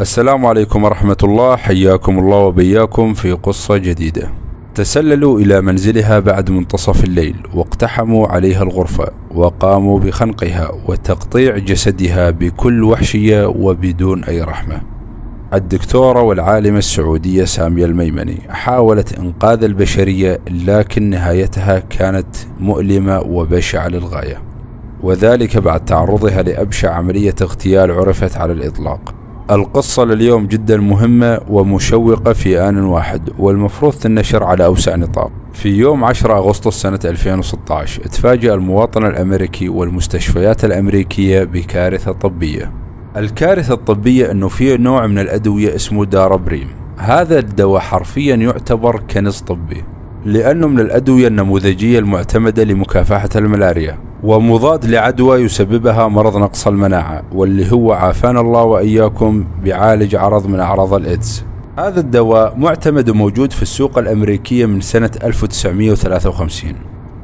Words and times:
السلام 0.00 0.46
عليكم 0.46 0.84
ورحمة 0.84 1.16
الله 1.22 1.56
حياكم 1.56 2.18
الله 2.18 2.36
وبياكم 2.36 3.14
في 3.14 3.32
قصة 3.32 3.76
جديدة. 3.76 4.30
تسللوا 4.74 5.40
إلى 5.40 5.60
منزلها 5.60 6.18
بعد 6.18 6.50
منتصف 6.50 7.04
الليل 7.04 7.36
واقتحموا 7.54 8.28
عليها 8.28 8.62
الغرفة 8.62 9.08
وقاموا 9.34 9.98
بخنقها 9.98 10.70
وتقطيع 10.86 11.58
جسدها 11.58 12.30
بكل 12.30 12.84
وحشية 12.84 13.46
وبدون 13.46 14.24
أي 14.24 14.42
رحمة. 14.42 14.80
الدكتورة 15.54 16.22
والعالمة 16.22 16.78
السعودية 16.78 17.44
سامية 17.44 17.84
الميمني 17.84 18.38
حاولت 18.48 19.18
إنقاذ 19.18 19.64
البشرية 19.64 20.40
لكن 20.50 21.10
نهايتها 21.10 21.78
كانت 21.78 22.36
مؤلمة 22.60 23.20
وبشعة 23.20 23.88
للغاية. 23.88 24.42
وذلك 25.02 25.56
بعد 25.56 25.84
تعرضها 25.84 26.42
لأبشع 26.42 26.94
عملية 26.94 27.34
اغتيال 27.42 27.90
عرفت 27.90 28.36
على 28.36 28.52
الإطلاق. 28.52 29.19
القصة 29.50 30.04
لليوم 30.04 30.46
جدا 30.46 30.76
مهمة 30.76 31.40
ومشوقة 31.48 32.32
في 32.32 32.68
آن 32.68 32.78
واحد 32.78 33.30
والمفروض 33.38 33.92
تنشر 33.92 34.44
على 34.44 34.64
أوسع 34.64 34.96
نطاق. 34.96 35.30
في 35.52 35.68
يوم 35.68 36.04
10 36.04 36.38
أغسطس 36.38 36.82
سنة 36.82 36.98
2016 37.04 38.02
تفاجأ 38.02 38.54
المواطن 38.54 39.06
الأمريكي 39.06 39.68
والمستشفيات 39.68 40.64
الأمريكية 40.64 41.44
بكارثة 41.44 42.12
طبية. 42.12 42.72
الكارثة 43.16 43.74
الطبية 43.74 44.30
أنه 44.30 44.48
في 44.48 44.76
نوع 44.76 45.06
من 45.06 45.18
الأدوية 45.18 45.74
اسمه 45.74 46.04
دارابريم. 46.04 46.68
هذا 46.96 47.38
الدواء 47.38 47.80
حرفيا 47.80 48.36
يعتبر 48.36 49.00
كنز 49.10 49.38
طبي. 49.38 49.84
لأنه 50.24 50.68
من 50.68 50.80
الأدوية 50.80 51.28
النموذجية 51.28 51.98
المعتمدة 51.98 52.64
لمكافحة 52.64 53.28
الملاريا 53.36 53.98
ومضاد 54.22 54.84
لعدوى 54.84 55.38
يسببها 55.40 56.08
مرض 56.08 56.36
نقص 56.36 56.66
المناعة 56.66 57.22
واللي 57.32 57.72
هو 57.72 57.92
عافانا 57.92 58.40
الله 58.40 58.62
وإياكم 58.62 59.44
بيعالج 59.62 60.16
عرض 60.16 60.46
من 60.46 60.60
أعراض 60.60 60.94
الإيدز. 60.94 61.44
هذا 61.78 62.00
الدواء 62.00 62.54
معتمد 62.58 63.08
وموجود 63.10 63.52
في 63.52 63.62
السوق 63.62 63.98
الأمريكية 63.98 64.66
من 64.66 64.80
سنة 64.80 65.10
1953 65.24 66.72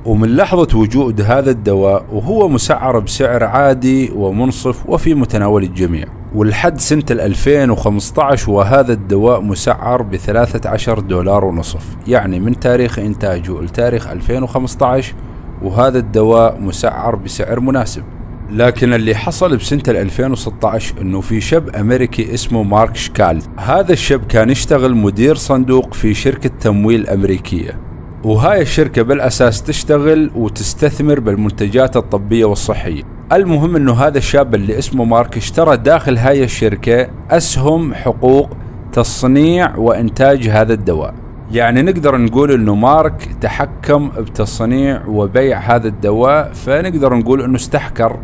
ومن 0.05 0.37
لحظة 0.37 0.79
وجود 0.79 1.21
هذا 1.21 1.51
الدواء 1.51 2.05
وهو 2.13 2.49
مسعر 2.49 2.99
بسعر 2.99 3.45
عادي 3.45 4.11
ومنصف 4.17 4.89
وفي 4.89 5.15
متناول 5.15 5.63
الجميع. 5.63 6.05
والحد 6.35 6.81
سنة 6.81 7.05
2015 7.11 8.51
وهذا 8.51 8.93
الدواء 8.93 9.41
مسعر 9.41 10.03
ب 10.03 10.17
13 10.17 11.01
دولار 11.01 11.45
ونصف. 11.45 11.97
يعني 12.07 12.41
من 12.41 12.61
تاريخ 12.61 12.99
إنتاجه 12.99 13.61
لتاريخ 13.63 14.09
2015 14.09 15.15
وهذا 15.63 15.99
الدواء 15.99 16.61
مسعر 16.61 17.17
بسعر 17.17 17.61
مناسب. 17.61 18.03
لكن 18.51 18.95
اللي 18.95 19.15
حصل 19.15 19.57
بسنة 19.57 19.83
2016 19.89 20.95
إنه 21.01 21.21
في 21.21 21.41
شاب 21.41 21.77
أمريكي 21.77 22.35
اسمه 22.35 22.63
مارك 22.63 22.97
شكال. 22.97 23.43
هذا 23.59 23.93
الشاب 23.93 24.27
كان 24.27 24.51
يشتغل 24.51 24.95
مدير 24.95 25.35
صندوق 25.35 25.95
في 25.95 26.15
شركة 26.15 26.51
تمويل 26.61 27.09
أمريكية. 27.09 27.81
وهاي 28.25 28.63
الشركة 28.63 29.03
بالأساس 29.03 29.63
تشتغل 29.63 30.31
وتستثمر 30.35 31.21
بالمنتجات 31.21 31.97
الطبية 31.97 32.45
والصحية. 32.45 33.16
المهم 33.33 33.77
إنه 33.77 33.93
هذا 33.93 34.19
الشاب 34.19 34.55
اللي 34.55 34.79
اسمه 34.79 35.05
مارك 35.05 35.37
اشترى 35.37 35.77
داخل 35.77 36.19
هاي 36.19 36.45
الشركة 36.45 37.09
أسهم 37.31 37.95
حقوق 37.95 38.51
تصنيع 38.93 39.77
وإنتاج 39.77 40.49
هذا 40.49 40.73
الدواء. 40.75 41.15
يعني 41.53 41.83
نقدر 41.83 42.17
نقول 42.17 42.53
إنه 42.53 42.75
مارك 42.75 43.29
تحكم 43.41 44.09
بتصنيع 44.09 45.07
وبيع 45.07 45.59
هذا 45.59 45.89
الدواء 45.89 46.53
فنقدر 46.53 47.15
نقول 47.15 47.43
إنه 47.43 47.57
استحكر 47.57 48.17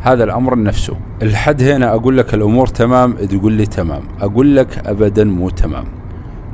هذا 0.00 0.24
الأمر 0.24 0.62
نفسه 0.62 0.96
الحد 1.22 1.62
هنا 1.62 1.94
أقول 1.94 2.18
لك 2.18 2.34
الأمور 2.34 2.66
تمام 2.66 3.12
تقول 3.12 3.52
لي 3.52 3.66
تمام. 3.66 4.02
أقول 4.20 4.56
لك 4.56 4.86
ابدا 4.86 5.24
مو 5.24 5.50
تمام. 5.50 5.84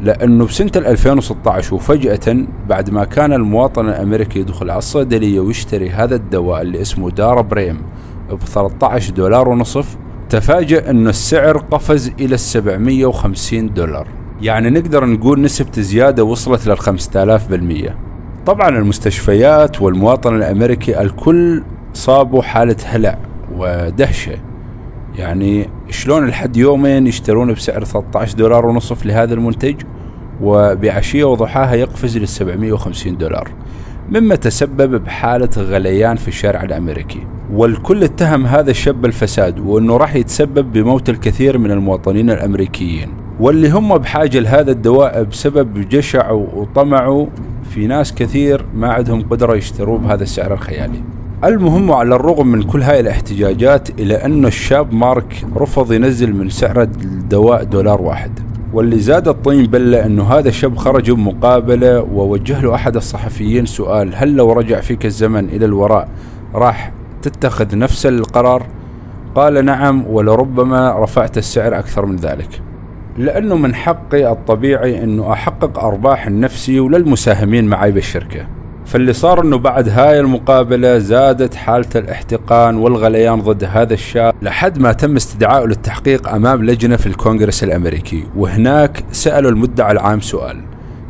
لأنه 0.02 0.46
بسنة 0.46 0.70
2016 0.76 1.74
وفجأة 1.74 2.36
بعد 2.68 2.90
ما 2.90 3.04
كان 3.04 3.32
المواطن 3.32 3.88
الأمريكي 3.88 4.40
يدخل 4.40 4.70
على 4.70 4.78
الصيدلية 4.78 5.40
ويشتري 5.40 5.90
هذا 5.90 6.14
الدواء 6.14 6.62
اللي 6.62 6.80
اسمه 6.80 7.10
دارا 7.10 7.40
بريم 7.42 7.82
ب 8.30 8.44
13 8.44 9.14
دولار 9.14 9.48
ونصف 9.48 9.96
تفاجأ 10.30 10.90
انه 10.90 11.10
السعر 11.10 11.58
قفز 11.58 12.12
إلى 12.20 12.36
750 12.36 13.74
دولار. 13.74 14.06
يعني 14.40 14.70
نقدر 14.70 15.04
نقول 15.06 15.40
نسبة 15.40 15.72
زيادة 15.82 16.24
وصلت 16.24 16.66
لل 16.66 16.78
5000% 16.78 17.92
طبعا 18.46 18.68
المستشفيات 18.68 19.82
والمواطن 19.82 20.36
الأمريكي 20.36 21.00
الكل 21.00 21.62
صابوا 21.94 22.42
حالة 22.42 22.76
هلع 22.84 23.18
ودهشة. 23.56 24.36
يعني 25.16 25.68
شلون 25.90 26.26
لحد 26.26 26.56
يومين 26.56 27.06
يشترون 27.06 27.52
بسعر 27.52 27.84
13 27.84 28.36
دولار 28.36 28.66
ونصف 28.66 29.06
لهذا 29.06 29.34
المنتج 29.34 29.76
وبعشية 30.42 31.24
وضحاها 31.24 31.74
يقفز 31.74 32.18
لل 32.18 32.28
750 32.28 33.16
دولار. 33.18 33.50
مما 34.10 34.34
تسبب 34.34 35.04
بحالة 35.04 35.50
غليان 35.56 36.16
في 36.16 36.28
الشارع 36.28 36.62
الأمريكي. 36.62 37.26
والكل 37.52 38.04
اتهم 38.04 38.46
هذا 38.46 38.70
الشاب 38.70 39.02
بالفساد 39.02 39.58
وأنه 39.58 39.96
راح 39.96 40.14
يتسبب 40.14 40.72
بموت 40.72 41.08
الكثير 41.08 41.58
من 41.58 41.70
المواطنين 41.70 42.30
الأمريكيين. 42.30 43.08
واللي 43.40 43.70
هم 43.70 43.98
بحاجة 43.98 44.38
لهذا 44.38 44.70
الدواء 44.70 45.22
بسبب 45.22 45.88
جشعوا 45.88 46.46
وطمعوا 46.54 47.26
في 47.70 47.86
ناس 47.86 48.14
كثير 48.14 48.64
ما 48.74 48.92
عندهم 48.92 49.22
قدرة 49.22 49.54
يشتروه 49.54 49.98
بهذا 49.98 50.22
السعر 50.22 50.54
الخيالي. 50.54 51.02
المهم 51.44 51.92
على 51.92 52.14
الرغم 52.14 52.46
من 52.46 52.62
كل 52.62 52.82
هاي 52.82 53.00
الاحتجاجات 53.00 53.90
إلى 53.90 54.14
أن 54.14 54.46
الشاب 54.46 54.94
مارك 54.94 55.46
رفض 55.56 55.92
ينزل 55.92 56.36
من 56.36 56.50
سعر 56.50 56.82
الدواء 56.82 57.64
دولار 57.64 58.02
واحد. 58.02 58.40
واللي 58.72 58.98
زاد 58.98 59.28
الطين 59.28 59.66
بلة 59.66 60.06
أنه 60.06 60.24
هذا 60.24 60.48
الشاب 60.48 60.76
خرج 60.76 61.10
بمقابلة 61.10 62.02
ووجه 62.02 62.60
له 62.60 62.74
أحد 62.74 62.96
الصحفيين 62.96 63.66
سؤال 63.66 64.10
هل 64.14 64.36
لو 64.36 64.52
رجع 64.52 64.80
فيك 64.80 65.06
الزمن 65.06 65.48
إلى 65.48 65.64
الوراء 65.64 66.08
راح 66.54 66.92
تتخذ 67.22 67.78
نفس 67.78 68.06
القرار؟ 68.06 68.66
قال 69.34 69.64
نعم 69.64 70.06
ولربما 70.06 70.94
رفعت 70.98 71.38
السعر 71.38 71.78
أكثر 71.78 72.06
من 72.06 72.16
ذلك. 72.16 72.60
لأنه 73.18 73.56
من 73.56 73.74
حقي 73.74 74.32
الطبيعي 74.32 75.04
أنه 75.04 75.32
أحقق 75.32 75.78
أرباح 75.78 76.28
لنفسي 76.28 76.80
وللمساهمين 76.80 77.64
معي 77.64 77.92
بالشركة. 77.92 78.61
فاللي 78.92 79.12
صار 79.12 79.42
إنه 79.42 79.58
بعد 79.58 79.88
هاي 79.88 80.20
المقابلة 80.20 80.98
زادت 80.98 81.54
حالة 81.54 81.86
الاحتقان 81.96 82.76
والغليان 82.76 83.40
ضد 83.40 83.64
هذا 83.64 83.94
الشاب 83.94 84.34
لحد 84.42 84.78
ما 84.78 84.92
تم 84.92 85.16
استدعائه 85.16 85.64
للتحقيق 85.64 86.28
أمام 86.28 86.64
لجنة 86.64 86.96
في 86.96 87.06
الكونغرس 87.06 87.64
الأمريكي. 87.64 88.24
وهناك 88.36 89.04
سألوا 89.12 89.50
المدعي 89.50 89.92
العام 89.92 90.20
سؤال 90.20 90.60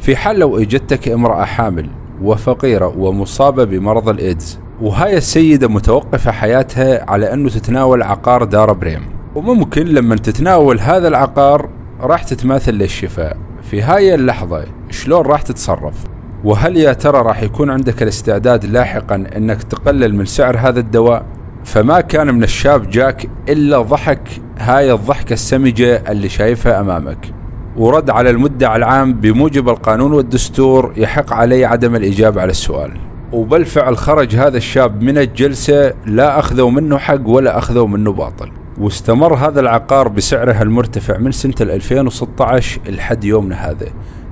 في 0.00 0.16
حال 0.16 0.38
لو 0.38 0.59
إجتك 0.59 1.09
امرأة 1.09 1.44
حامل 1.44 1.91
وفقيرة 2.22 2.98
ومصابة 2.98 3.65
بمرض 3.65 4.09
الإيدز 4.09 4.59
وهاي 4.81 5.16
السيدة 5.16 5.69
متوقفة 5.69 6.31
حياتها 6.31 7.10
على 7.10 7.32
أنه 7.32 7.48
تتناول 7.48 8.03
عقار 8.03 8.44
دار 8.44 8.72
بريم 8.72 9.03
وممكن 9.34 9.87
لما 9.87 10.16
تتناول 10.16 10.81
هذا 10.81 11.09
العقار 11.09 11.69
راح 12.00 12.22
تتماثل 12.22 12.72
للشفاء. 12.72 13.37
في 13.62 13.82
هاي 13.82 14.15
اللحظة 14.15 14.65
شلون 14.91 15.26
راح 15.26 15.42
تتصرف؟ 15.42 16.11
وهل 16.44 16.76
يا 16.76 16.92
ترى 16.92 17.19
راح 17.19 17.42
يكون 17.42 17.70
عندك 17.70 18.03
الاستعداد 18.03 18.64
لاحقا 18.64 19.25
إنك 19.36 19.62
تقلل 19.62 20.14
من 20.14 20.25
سعر 20.25 20.56
هذا 20.58 20.80
الدواء؟ 20.80 21.25
فما 21.64 22.00
كان 22.00 22.34
من 22.34 22.42
الشاب 22.42 22.91
جاك 22.91 23.28
إلا 23.48 23.82
ضحك 23.82 24.28
هاي 24.58 24.92
الضحكة 24.92 25.32
السمجة 25.32 26.03
اللي 26.08 26.28
شايفها 26.28 26.80
أمامك. 26.80 27.34
ورد 27.76 28.10
على 28.10 28.30
المدعي 28.30 28.76
العام 28.76 29.12
بموجب 29.12 29.69
القانون 29.69 30.12
والدستور 30.12 30.92
يحق 30.97 31.32
علي 31.32 31.64
عدم 31.64 31.97
الإجابة 31.97 32.41
على 32.41 32.50
السؤال. 32.50 32.91
وبالفعل 33.32 33.97
خرج 33.97 34.36
هذا 34.36 34.56
الشاب 34.56 35.03
من 35.03 35.19
الجلسة 35.19 35.94
لا 36.06 36.38
أخذوا 36.38 36.70
منه 36.70 36.98
حق 36.98 37.28
ولا 37.28 37.59
أخذوا 37.59 37.86
منه 37.86 38.12
باطل. 38.12 38.50
واستمر 38.78 39.34
هذا 39.34 39.60
العقار 39.60 40.09
بسعره 40.09 40.62
المرتفع 40.62 41.19
من 41.19 41.32
سنة 41.32 41.54
2016 41.60 42.80
لحد 42.89 43.24
يومنا 43.24 43.71
هذا. 43.71 43.86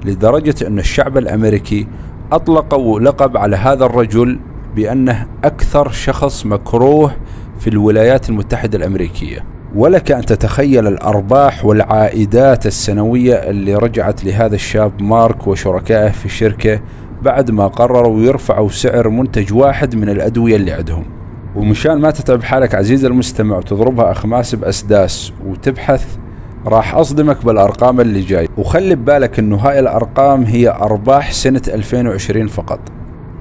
لدرجة 0.05 0.67
أن 0.67 0.79
الشعب 0.79 1.19
الأمريكي 1.19 1.87
أطلقوا 2.33 3.01
لقب 3.01 3.37
على 3.37 3.57
هذا 3.57 3.85
الرجل 3.85 4.39
بأنه 4.77 5.27
أكثر 5.45 5.91
شخص 5.91 6.47
مكروه 6.47 7.13
في 7.59 7.71
الولايات 7.71 8.31
المتحدة 8.31 8.79
الأمريكية. 8.79 9.45
ولك 9.75 10.13
أن 10.13 10.25
تتخيل 10.25 10.87
الأرباح 10.87 11.65
والعائدات 11.65 12.67
السنوية 12.67 13.35
اللي 13.35 13.75
رجعت 13.75 14.25
لهذا 14.25 14.55
الشاب 14.55 15.03
مارك 15.03 15.47
وشركائه 15.47 16.11
في 16.11 16.27
الشركة 16.27 16.81
بعد 17.23 17.51
ما 17.51 17.67
قرروا 17.67 18.21
يرفعوا 18.23 18.69
سعر 18.69 19.09
منتج 19.09 19.55
واحد 19.55 19.97
من 19.97 20.09
الأدوية 20.09 20.57
اللي 20.57 20.73
عندهم. 20.73 21.05
ومشان 21.57 21.95
ما 21.95 22.11
تتعب 22.11 22.43
حالك 22.43 22.75
عزيزي 22.75 23.07
المستمع 23.07 23.57
وتضربها 23.57 24.11
أخماس 24.11 24.55
بأسداس 24.55 25.33
وتبحث 25.47 26.17
راح 26.67 26.95
أصدمك 26.95 27.45
بالأرقام 27.45 28.01
اللي 28.01 28.21
جاي. 28.21 28.49
وخلي 28.59 28.95
ببالك 28.95 29.39
أنه 29.39 29.57
هاي 29.57 29.79
الأرقام 29.81 30.43
هي 30.45 30.69
أرباح 30.69 31.33
سنة 31.33 31.63
2020 31.69 32.47
فقط. 32.47 32.81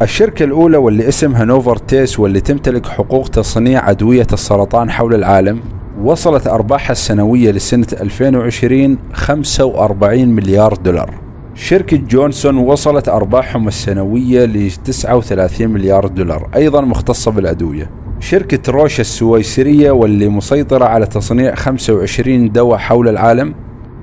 الشركة 0.02 0.44
الأولى 0.44 0.78
واللي 0.78 1.08
اسمها 1.08 1.46
نوفر 1.46 1.78
تيس 1.78 2.20
واللي 2.20 2.42
تمتلك 2.42 2.88
حقوق 2.88 3.28
تصنيع 3.28 3.90
أدوية 3.90 4.28
السرطان 4.34 4.92
حول 4.92 5.14
العالم 5.16 5.60
وصلت 6.04 6.48
أرباحها 6.48 6.92
السنوية 6.92 7.52
لسنة 7.52 7.88
2020 8.02 8.98
45 9.14 10.28
مليار 10.28 10.74
دولار. 10.74 11.14
شركة 11.56 11.98
جونسون 11.98 12.58
وصلت 12.58 13.10
أرباحهم 13.10 13.68
السنوية 13.68 14.46
ل 14.46 14.72
39 14.72 15.68
مليار 15.68 16.08
دولار 16.08 16.50
أيضا 16.56 16.82
مختصة 16.82 17.32
بالأدوية 17.32 17.90
شركة 18.20 18.72
روشا 18.72 19.02
السويسرية 19.02 19.92
واللي 19.92 20.28
مسيطرة 20.28 20.86
على 20.86 21.06
تصنيع 21.06 21.56
25 21.56 22.52
دواء 22.52 22.78
حول 22.78 23.08
العالم 23.08 23.54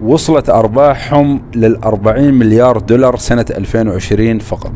وصلت 0.02 0.50
أرباحهم 0.50 1.40
لل 1.54 1.76
40 1.76 2.34
مليار 2.34 2.78
دولار 2.78 3.16
سنة 3.16 3.46
2020 3.50 4.38
فقط. 4.38 4.72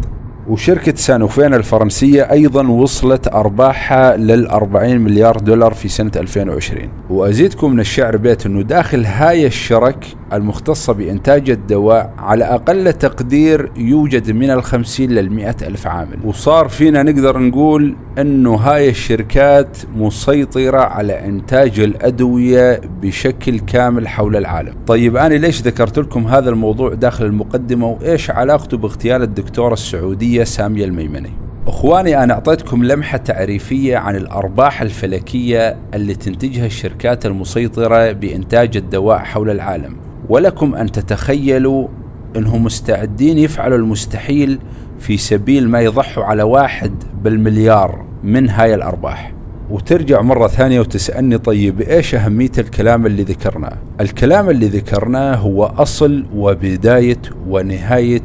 وشركة 0.48 0.94
سانوفين 0.96 1.54
الفرنسية 1.54 2.30
أيضا 2.30 2.68
وصلت 2.68 3.28
أرباحها 3.34 4.16
لل 4.16 4.46
40 4.46 4.98
مليار 4.98 5.36
دولار 5.36 5.74
في 5.74 5.88
سنة 5.88 6.10
2020 6.16 6.88
وأزيدكم 7.10 7.72
من 7.72 7.80
الشعر 7.80 8.16
بيت 8.16 8.46
أنه 8.46 8.62
داخل 8.62 9.04
هاي 9.04 9.46
الشرك 9.46 10.06
المختصة 10.32 10.92
بإنتاج 10.92 11.50
الدواء 11.50 12.14
على 12.18 12.44
أقل 12.44 12.92
تقدير 12.92 13.70
يوجد 13.76 14.30
من 14.30 14.50
الخمسين 14.50 15.10
للمئة 15.10 15.56
ألف 15.62 15.86
عامل. 15.86 16.18
وصار 16.24 16.68
فينا 16.68 17.02
نقدر 17.02 17.38
نقول 17.38 17.96
أنه 18.20 18.54
هاي 18.54 18.88
الشركات 18.88 19.78
مسيطرة 19.96 20.78
على 20.78 21.24
إنتاج 21.24 21.80
الأدوية 21.80 22.80
بشكل 23.02 23.58
كامل 23.58 24.08
حول 24.08 24.36
العالم. 24.36 24.74
طيب 24.86 25.16
أنا 25.16 25.34
ليش 25.34 25.62
ذكرت 25.62 25.98
لكم 25.98 26.26
هذا 26.26 26.50
الموضوع 26.50 26.94
داخل 26.94 27.24
المقدمة؟ 27.24 27.86
وإيش 27.88 28.30
علاقته 28.30 28.76
باغتيال 28.76 29.22
الدكتورة 29.22 29.72
السعودية 29.72 30.44
سامية 30.44 30.84
الميمني؟ 30.84 31.30
إخواني 31.66 32.22
أنا 32.22 32.34
أعطيتكم 32.34 32.84
لمحة 32.84 33.18
تعريفية 33.18 33.96
عن 33.96 34.16
الأرباح 34.16 34.82
الفلكية 34.82 35.76
اللي 35.94 36.14
تنتجها 36.14 36.66
الشركات 36.66 37.26
المسيطرة 37.26 38.12
بإنتاج 38.12 38.76
الدواء 38.76 39.18
حول 39.18 39.50
العالم. 39.50 39.96
ولكم 40.28 40.74
أن 40.74 40.92
تتخيلوا 40.92 41.88
إنهم 42.36 42.64
مستعدين 42.64 43.38
يفعلوا 43.38 43.78
المستحيل 43.78 44.58
في 45.00 45.16
سبيل 45.16 45.68
ما 45.68 45.80
يضحوا 45.80 46.24
على 46.24 46.42
واحد 46.42 46.92
بالمليار 47.22 48.04
من 48.24 48.50
هاي 48.50 48.74
الأرباح. 48.74 49.32
وترجع 49.70 50.20
مرة 50.20 50.48
ثانية 50.48 50.80
وتسألني 50.80 51.38
طيب 51.38 51.80
إيش 51.80 52.14
أهمية 52.14 52.50
الكلام 52.58 53.06
اللي 53.06 53.22
ذكرناه؟ 53.22 53.78
الكلام 54.00 54.50
اللي 54.50 54.66
ذكرناه 54.66 55.34
هو 55.36 55.64
أصل 55.64 56.26
وبداية 56.34 57.22
ونهاية 57.48 58.22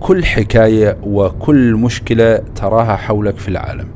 كل 0.00 0.24
حكاية 0.24 0.96
وكل 1.02 1.74
مشكلة 1.74 2.36
تراها 2.36 2.96
حولك 2.96 3.36
في 3.36 3.48
العالم. 3.48 3.88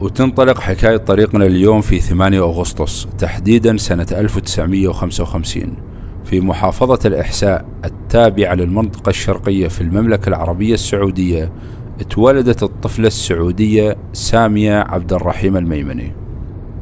وتنطلق 0.00 0.60
حكاية 0.60 0.96
طريقنا 0.96 1.46
اليوم 1.46 1.80
في 1.80 2.00
8 2.00 2.40
أغسطس 2.40 3.08
تحديدا 3.18 3.76
سنة 3.76 4.06
1955 4.12 5.89
في 6.24 6.40
محافظة 6.40 6.98
الإحساء 7.04 7.64
التابعة 7.84 8.54
للمنطقة 8.54 9.10
الشرقية 9.10 9.68
في 9.68 9.80
المملكة 9.80 10.28
العربية 10.28 10.74
السعودية 10.74 11.52
اتولدت 12.00 12.62
الطفلة 12.62 13.06
السعودية 13.06 13.96
سامية 14.12 14.74
عبد 14.78 15.12
الرحيم 15.12 15.56
الميمني. 15.56 16.12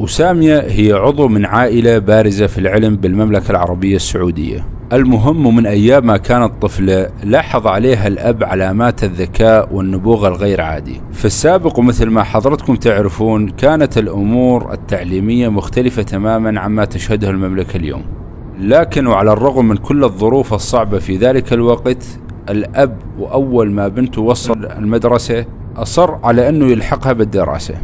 وسامية 0.00 0.58
هي 0.58 0.93
عضو 0.93 1.29
من 1.29 1.44
عائلة 1.44 1.99
بارزة 1.99 2.46
في 2.46 2.58
العلم 2.58 2.96
بالمملكة 2.96 3.50
العربية 3.50 3.96
السعودية. 3.96 4.67
المهم 4.93 5.56
من 5.56 5.67
أيام 5.67 6.06
ما 6.06 6.17
كانت 6.17 6.52
طفلة 6.62 7.11
لاحظ 7.25 7.67
عليها 7.67 8.06
الأب 8.06 8.44
علامات 8.44 9.05
الذكاء 9.05 9.75
والنبوغ 9.75 10.26
الغير 10.26 10.61
عادي. 10.61 11.00
في 11.12 11.25
السابق 11.25 11.79
ومثل 11.79 12.06
ما 12.06 12.23
حضرتكم 12.23 12.76
تعرفون 12.76 13.49
كانت 13.49 13.99
الأمور 13.99 14.73
التعليمية 14.73 15.49
مختلفة 15.49 16.02
تماما 16.02 16.61
عما 16.61 16.85
تشهده 16.85 17.31
المملكة 17.31 17.76
اليوم. 17.76 18.17
لكن 18.58 19.06
وعلى 19.06 19.32
الرغم 19.32 19.69
من 19.69 19.76
كل 19.76 20.05
الظروف 20.05 20.55
الصعبة 20.55 20.99
في 20.99 21.16
ذلك 21.16 21.52
الوقت 21.52 22.05
الأب 22.49 22.96
وأول 23.19 23.70
ما 23.70 23.88
بنته 23.88 24.22
وصل 24.22 24.64
المدرسة 24.64 25.44
أصر 25.76 26.14
على 26.25 26.49
أنه 26.49 26.66
يلحقها 26.66 27.12
بالدراسة. 27.12 27.75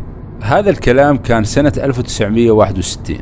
هذا 0.43 0.71
الكلام 0.71 1.17
كان 1.17 1.45
سنة 1.45 1.73
1961 1.77 3.17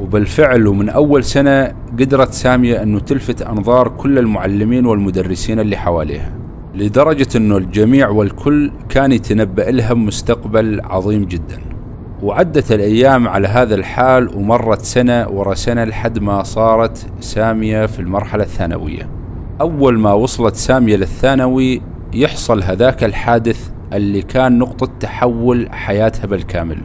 وبالفعل 0.00 0.66
ومن 0.66 0.88
أول 0.88 1.24
سنة 1.24 1.74
قدرت 2.00 2.32
سامية 2.32 2.82
أنه 2.82 2.98
تلفت 2.98 3.42
أنظار 3.42 3.88
كل 3.88 4.18
المعلمين 4.18 4.86
والمدرسين 4.86 5.60
اللي 5.60 5.76
حواليها 5.76 6.32
لدرجة 6.74 7.28
أنه 7.36 7.56
الجميع 7.56 8.08
والكل 8.08 8.70
كان 8.88 9.12
يتنبأ 9.12 9.62
لها 9.62 9.94
مستقبل 9.94 10.80
عظيم 10.84 11.24
جدا. 11.24 11.75
وعدت 12.22 12.72
الأيام 12.72 13.28
على 13.28 13.48
هذا 13.48 13.74
الحال 13.74 14.36
ومرت 14.36 14.82
سنة 14.82 15.28
ورا 15.28 15.54
سنة 15.54 15.84
لحد 15.84 16.18
ما 16.18 16.42
صارت 16.42 17.06
سامية 17.20 17.86
في 17.86 18.00
المرحلة 18.00 18.42
الثانوية. 18.42 19.08
أول 19.60 19.98
ما 19.98 20.12
وصلت 20.12 20.56
سامية 20.56 20.96
للثانوي 20.96 21.82
يحصل 22.14 22.62
هذاك 22.62 23.04
الحادث 23.04 23.70
اللي 23.92 24.22
كان 24.22 24.58
نقطة 24.58 24.88
تحول 25.00 25.68
حياتها 25.70 26.26
بالكامل. 26.26 26.78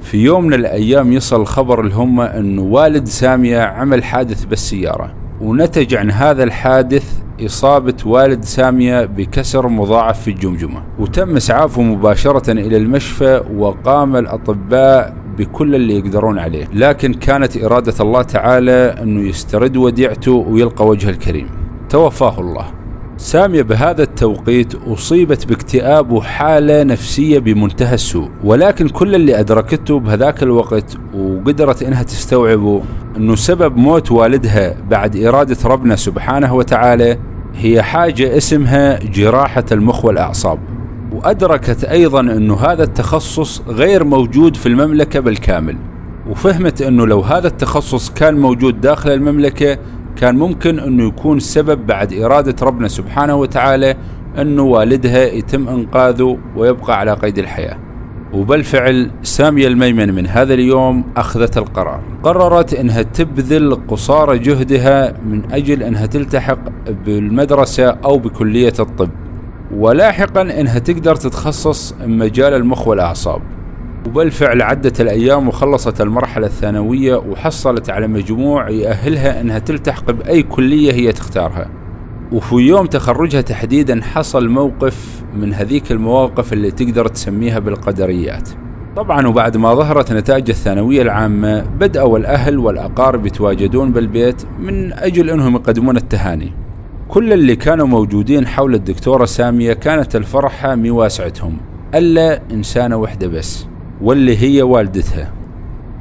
في 0.00 0.24
يوم 0.24 0.44
من 0.44 0.54
الأيام 0.54 1.12
يصل 1.12 1.40
الخبر 1.40 1.82
لهم 1.82 2.20
أنه 2.20 2.62
والد 2.62 3.06
سامية 3.06 3.60
عمل 3.60 4.04
حادث 4.04 4.44
بالسيارة 4.44 5.14
ونتج 5.40 5.94
عن 5.94 6.10
هذا 6.10 6.44
الحادث 6.44 7.25
إصابة 7.44 7.94
والد 8.06 8.44
سامية 8.44 9.04
بكسر 9.04 9.68
مضاعف 9.68 10.22
في 10.22 10.30
الجمجمة. 10.30 10.82
وتم 10.98 11.36
إسعافه 11.36 11.82
مباشرة 11.82 12.50
إلى 12.52 12.76
المشفى 12.76 13.42
وقام 13.56 14.16
الأطباء 14.16 15.14
بكل 15.38 15.74
اللي 15.74 15.98
يقدرون 15.98 16.38
عليه. 16.38 16.68
لكن 16.74 17.14
كانت 17.14 17.64
إرادة 17.64 17.94
الله 18.00 18.22
تعالى 18.22 18.94
أنه 19.02 19.28
يسترد 19.28 19.76
وديعته 19.76 20.32
ويلقى 20.32 20.86
وجه 20.86 21.10
الكريم. 21.10 21.48
توفاه 21.88 22.40
الله. 22.40 22.64
سامية 23.18 23.62
بهذا 23.62 24.02
التوقيت 24.02 24.74
أصيبت 24.74 25.46
باكتئاب 25.46 26.12
وحالة 26.12 26.82
نفسية 26.82 27.38
بمنتهى 27.38 27.94
السوء. 27.94 28.28
ولكن 28.44 28.88
كل 28.88 29.14
اللي 29.14 29.40
أدركته 29.40 30.00
بهذاك 30.00 30.42
الوقت 30.42 30.96
وقدرت 31.14 31.82
إنها 31.82 32.02
تستوعبه 32.02 32.82
أنه 33.16 33.34
سبب 33.34 33.76
موت 33.76 34.12
والدها 34.12 34.76
بعد 34.90 35.16
إرادة 35.16 35.56
ربنا 35.68 35.96
سبحانه 35.96 36.54
وتعالى 36.54 37.18
هي 37.58 37.82
حاجة 37.82 38.36
اسمها 38.36 38.98
جراحة 38.98 39.64
المخ 39.72 40.04
والأعصاب. 40.04 40.58
وأدركت 41.12 41.84
أيضا 41.84 42.20
أنه 42.20 42.54
هذا 42.54 42.82
التخصص 42.82 43.62
غير 43.68 44.04
موجود 44.04 44.56
في 44.56 44.66
المملكة 44.66 45.20
بالكامل. 45.20 45.76
وفهمت 46.30 46.82
أنه 46.82 47.06
لو 47.06 47.20
هذا 47.20 47.46
التخصص 47.46 48.10
كان 48.10 48.38
موجود 48.38 48.80
داخل 48.80 49.10
المملكة 49.10 49.78
كان 50.16 50.38
ممكن 50.38 50.78
أنه 50.78 51.08
يكون 51.08 51.38
سبب 51.38 51.86
بعد 51.86 52.12
إرادة 52.12 52.66
ربنا 52.66 52.88
سبحانه 52.88 53.34
وتعالى 53.34 53.96
أنه 54.38 54.62
والدها 54.62 55.24
يتم 55.24 55.68
إنقاذه 55.68 56.38
ويبقى 56.56 56.98
على 56.98 57.12
قيد 57.12 57.38
الحياة. 57.38 57.85
وبالفعل 58.32 59.10
سامية 59.22 59.66
الميمن 59.66 60.14
من 60.14 60.26
هذا 60.26 60.54
اليوم 60.54 61.04
أخذت 61.16 61.58
القرار. 61.58 62.00
قررت 62.22 62.74
أنها 62.74 63.02
تبذل 63.02 63.74
قصارى 63.88 64.38
جهدها 64.38 65.14
من 65.26 65.52
أجل 65.52 65.82
أنها 65.82 66.06
تلتحق 66.06 66.58
بالمدرسة 67.06 67.88
أو 67.88 68.18
بكلية 68.18 68.72
الطب 68.80 69.10
ولاحقا 69.76 70.42
أنها 70.42 70.78
تقدر 70.78 71.14
تتخصص 71.14 71.94
مجال 72.06 72.54
المخ 72.54 72.88
والأعصاب. 72.88 73.40
وبالفعل 74.06 74.62
عدت 74.62 75.00
الأيام 75.00 75.48
وخلصت 75.48 76.00
المرحلة 76.00 76.46
الثانوية 76.46 77.16
وحصلت 77.16 77.90
على 77.90 78.06
مجموع 78.06 78.70
يأهلها 78.70 79.40
أنها 79.40 79.58
تلتحق 79.58 80.10
بأي 80.10 80.42
كلية 80.42 80.92
هي 80.92 81.12
تختارها. 81.12 81.68
وفي 82.32 82.54
يوم 82.54 82.86
تخرجها 82.86 83.40
تحديدا 83.40 84.02
حصل 84.02 84.48
موقف 84.48 85.15
من 85.36 85.54
هذيك 85.54 85.92
المواقف 85.92 86.52
اللي 86.52 86.70
تقدر 86.70 87.08
تسميها 87.08 87.58
بالقدريات. 87.58 88.48
طبعا 88.96 89.26
وبعد 89.26 89.56
ما 89.56 89.74
ظهرت 89.74 90.12
نتائج 90.12 90.50
الثانوية 90.50 91.02
العامة 91.02 91.60
بدأوا 91.60 92.18
الأهل 92.18 92.58
والأقارب 92.58 93.26
يتواجدون 93.26 93.92
بالبيت 93.92 94.42
من 94.60 94.92
أجل 94.92 95.30
أنهم 95.30 95.54
يقدمون 95.54 95.96
التهاني. 95.96 96.52
كل 97.08 97.32
اللي 97.32 97.56
كانوا 97.56 97.86
موجودين 97.86 98.46
حول 98.46 98.74
الدكتورة 98.74 99.24
سامية 99.24 99.72
كانت 99.72 100.16
الفرحة 100.16 100.74
مواسعتهم 100.74 101.56
ألا 101.94 102.40
إنسانة 102.52 102.96
وحدة 102.96 103.26
بس 103.26 103.66
واللي 104.02 104.36
هي 104.36 104.62
والدتها. 104.62 105.32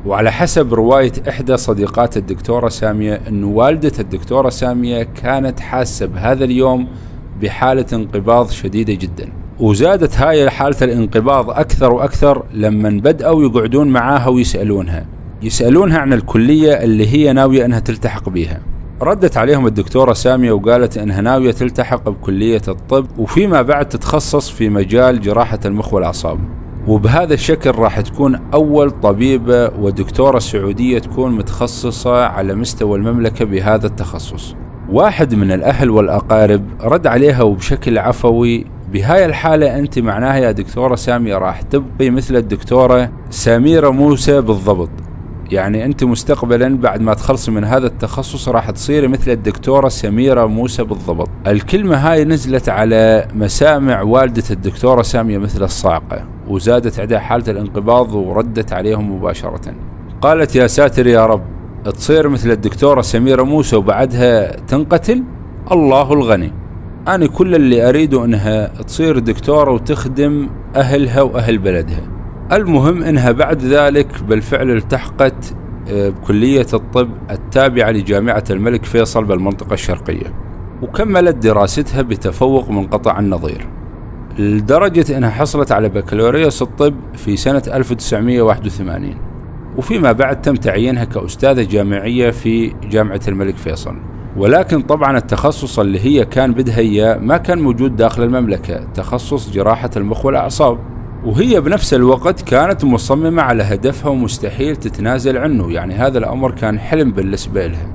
وعلى 0.06 0.32
حسب 0.32 0.74
رواية 0.74 1.12
إحدى 1.30 1.58
صديقات 1.58 2.18
الدكتورة 2.18 2.70
سامية 2.70 3.22
أن 3.27 3.44
والدة 3.44 3.92
الدكتورة 4.00 4.50
سامية 4.50 5.04
كانت 5.04 5.60
حاسة 5.60 6.06
بهذا 6.06 6.44
اليوم 6.44 6.88
بحالة 7.42 7.86
انقباض 7.94 8.50
شديدة 8.50 8.94
جدا. 8.94 9.30
وزادت 9.60 10.18
هاي 10.18 10.50
حالة 10.50 10.77
الانقباض 10.82 11.50
أكثر 11.50 11.94
وأكثر 11.94 12.44
لما 12.54 12.89
بدأوا 12.89 13.44
يقعدون 13.44 13.88
معاها 13.88 14.27
ويسألونها. 14.27 15.06
يسألونها 15.44 15.98
عن 15.98 16.13
الكلية 16.13 16.74
اللي 16.74 17.08
هي 17.08 17.34
ناوية 17.34 17.65
أنها 17.65 17.80
تلتحق 17.80 18.30
بيها. 18.30 18.60
ردت 19.01 19.38
عليهم 19.38 19.68
الدكتورة 19.68 20.13
سامية 20.13 20.51
وقالت 20.51 20.98
أنها 20.98 21.22
ناوية 21.22 21.51
تلتحق 21.51 22.10
بكلية 22.10 22.62
الطب 22.68 23.06
وفيما 23.18 23.62
بعد 23.62 23.89
تتخصص 23.89 24.50
في 24.50 24.70
مجال 24.70 25.22
جراحة 25.22 25.60
المخ 25.65 25.94
والأعصاب. 25.94 26.39
وبهذا 26.88 27.34
الشكل 27.34 27.72
راح 27.72 28.01
تكون 28.01 28.39
أول 28.54 28.92
طبيبة 28.92 29.68
ودكتورة 29.80 30.39
سعودية 30.39 31.00
تكون 31.00 31.32
متخصصة 31.32 32.25
على 32.25 32.56
مستوى 32.56 32.98
المملكة 32.98 33.46
بهذا 33.46 33.88
التخصص. 33.88 34.56
واحد 34.89 35.36
من 35.36 35.51
الأهل 35.51 35.89
والأقارب 35.89 36.63
رد 36.82 37.08
عليها 37.08 37.44
وبشكل 37.44 37.98
عفوي 37.98 38.65
بهاي 38.94 39.25
الحالة 39.25 39.80
أنت 39.80 40.00
معناها 40.00 40.36
يا 40.38 40.51
دكتورة 40.51 40.96
سامية 40.96 41.38
راح 41.38 41.62
تبقي 41.62 42.10
مثل 42.10 42.36
الدكتورة 42.36 43.10
سميرة 43.30 43.89
موسى 43.89 44.42
بالضبط. 44.42 44.89
يعني 45.51 45.86
أنت 45.86 46.04
مستقبلا 46.04 46.77
بعد 46.77 47.01
ما 47.01 47.13
تخلصي 47.13 47.51
من 47.51 47.63
هذا 47.63 47.88
التخصص 47.88 48.50
راح 48.50 48.70
تصيري 48.70 49.08
مثل 49.08 49.32
الدكتورة 49.32 49.89
سميرة 49.89 50.46
موسى 50.46 50.84
بالضبط. 50.84 51.30
الكلمة 51.48 51.96
هاي 51.96 52.25
نزلت 52.25 52.70
على 52.70 53.27
مسامع 53.36 54.01
والدة 54.01 54.44
الدكتورة 54.51 55.01
سامية 55.01 55.38
مثل 55.38 55.63
الصاعقة 55.63 56.24
وزادت 56.48 57.00
عندها 57.00 57.20
حالة 57.20 57.51
الانقباض 57.51 58.13
وردت 58.15 58.74
عليهم 58.74 59.15
مباشرة. 59.15 59.74
قالت 60.22 60.56
يا 60.56 60.68
ساتر 60.68 61.08
يا 61.08 61.25
رب 61.25 61.54
تصير 61.92 62.30
مثل 62.30 62.51
الدكتورة 62.51 63.01
سميرة 63.01 63.44
موسى 63.44 63.75
وبعدها 63.75 64.56
تنقتل؟ 64.56 65.24
الله 65.72 66.13
الغني. 66.13 66.51
أنا 67.08 67.27
كل 67.27 67.56
اللي 67.56 67.89
أريده 67.89 68.25
أنها 68.25 68.68
تصير 68.68 69.20
دكتورة 69.20 69.72
وتخدم 69.72 70.50
أهلها 70.75 71.22
وأهل 71.22 71.58
بلدها. 71.58 72.01
المهم 72.51 73.04
أنها 73.04 73.32
بعد 73.32 73.62
ذلك 73.62 74.24
بالفعل 74.24 74.72
التحقت 74.72 75.54
آه، 75.89 76.10
بكلية 76.10 76.68
الطب 76.74 77.10
التابعة 77.32 77.92
لجامعة 77.92 78.44
الملك 78.50 78.86
فيصل 78.86 79.24
بالمنطقة 79.24 79.74
الشرقية 79.74 80.34
وكملت 80.82 81.36
دراستها 81.36 82.01
بتفوق 82.01 82.70
منقطع 82.70 83.20
النظير. 83.20 83.68
لدرجة 84.39 85.18
أنها 85.18 85.30
حصلت 85.30 85.72
على 85.72 85.89
بكالوريوس 85.89 86.62
الطب 86.62 86.96
في 87.13 87.38
سنة 87.38 87.63
1981 87.68 89.15
وفيما 89.77 90.12
بعد 90.12 90.41
تم 90.41 90.55
تعيينها 90.55 91.05
كأستاذة 91.05 91.63
جامعية 91.63 92.32
في 92.32 92.74
جامعة 92.89 93.22
الملك 93.27 93.55
فيصل. 93.58 93.96
ولكن 94.38 94.82
طبعا 94.82 95.17
التخصص 95.17 95.79
اللي 95.79 96.00
هي 96.00 96.25
كان 96.25 96.53
بدها 96.53 96.79
إياه 96.79 97.17
ما 97.17 97.38
كان 97.38 97.62
موجود 97.62 97.96
داخل 97.96 98.24
المملكة 98.24 98.84
تخصص 98.94 99.51
جراحة 99.51 99.89
المخ 99.98 100.25
والأعصاب. 100.25 100.79
وهي 101.25 101.62
بنفس 101.62 101.94
الوقت 101.94 102.41
كانت 102.41 102.86
مصممة 102.86 103.41
على 103.41 103.63
هدفها 103.63 104.12
ومستحيل 104.12 104.75
تتنازل 104.75 105.38
عنه 105.38 105.72
يعني 105.72 105.94
هذا 105.94 106.17
الأمر 106.17 106.51
كان 106.51 106.79
حلم 106.79 107.12
بالنسبة 107.12 107.67
لها. 107.67 107.88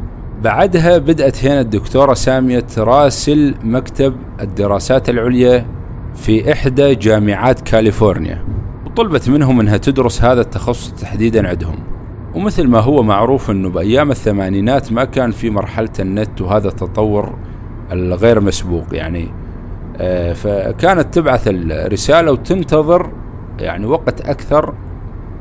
بعدها 0.42 0.98
بدأت 0.98 1.44
هنا 1.44 1.60
الدكتورة 1.60 2.14
سامية 2.14 2.60
تراسل 2.60 3.54
مكتب 3.64 4.16
الدراسات 4.40 5.10
العليا 5.10 5.66
في 6.14 6.52
إحدى 6.52 6.94
جامعات 6.94 7.60
كاليفورنيا. 7.60 8.44
وطلبت 9.00 9.28
منهم 9.30 9.60
أنها 9.60 9.76
تدرس 9.76 10.22
هذا 10.22 10.40
التخصص 10.40 10.92
تحديدا 10.92 11.48
عندهم. 11.48 11.76
ومثل 12.34 12.66
ما 12.66 12.80
هو 12.80 13.02
معروف 13.02 13.50
أنه 13.50 13.70
بأيام 13.70 14.10
الثمانينات 14.10 14.92
ما 14.92 15.04
كان 15.04 15.30
في 15.30 15.50
مرحلة 15.50 15.90
النت 16.00 16.40
وهذا 16.40 16.68
التطور 16.68 17.34
الغير 17.92 18.40
مسبوق 18.40 18.84
يعني. 18.92 19.28
آه، 19.96 20.32
فكانت 20.32 21.14
تبعث 21.14 21.42
الرسالة 21.46 22.32
وتنتظر 22.32 23.10
يعني 23.58 23.86
وقت 23.86 24.20
أكثر 24.20 24.74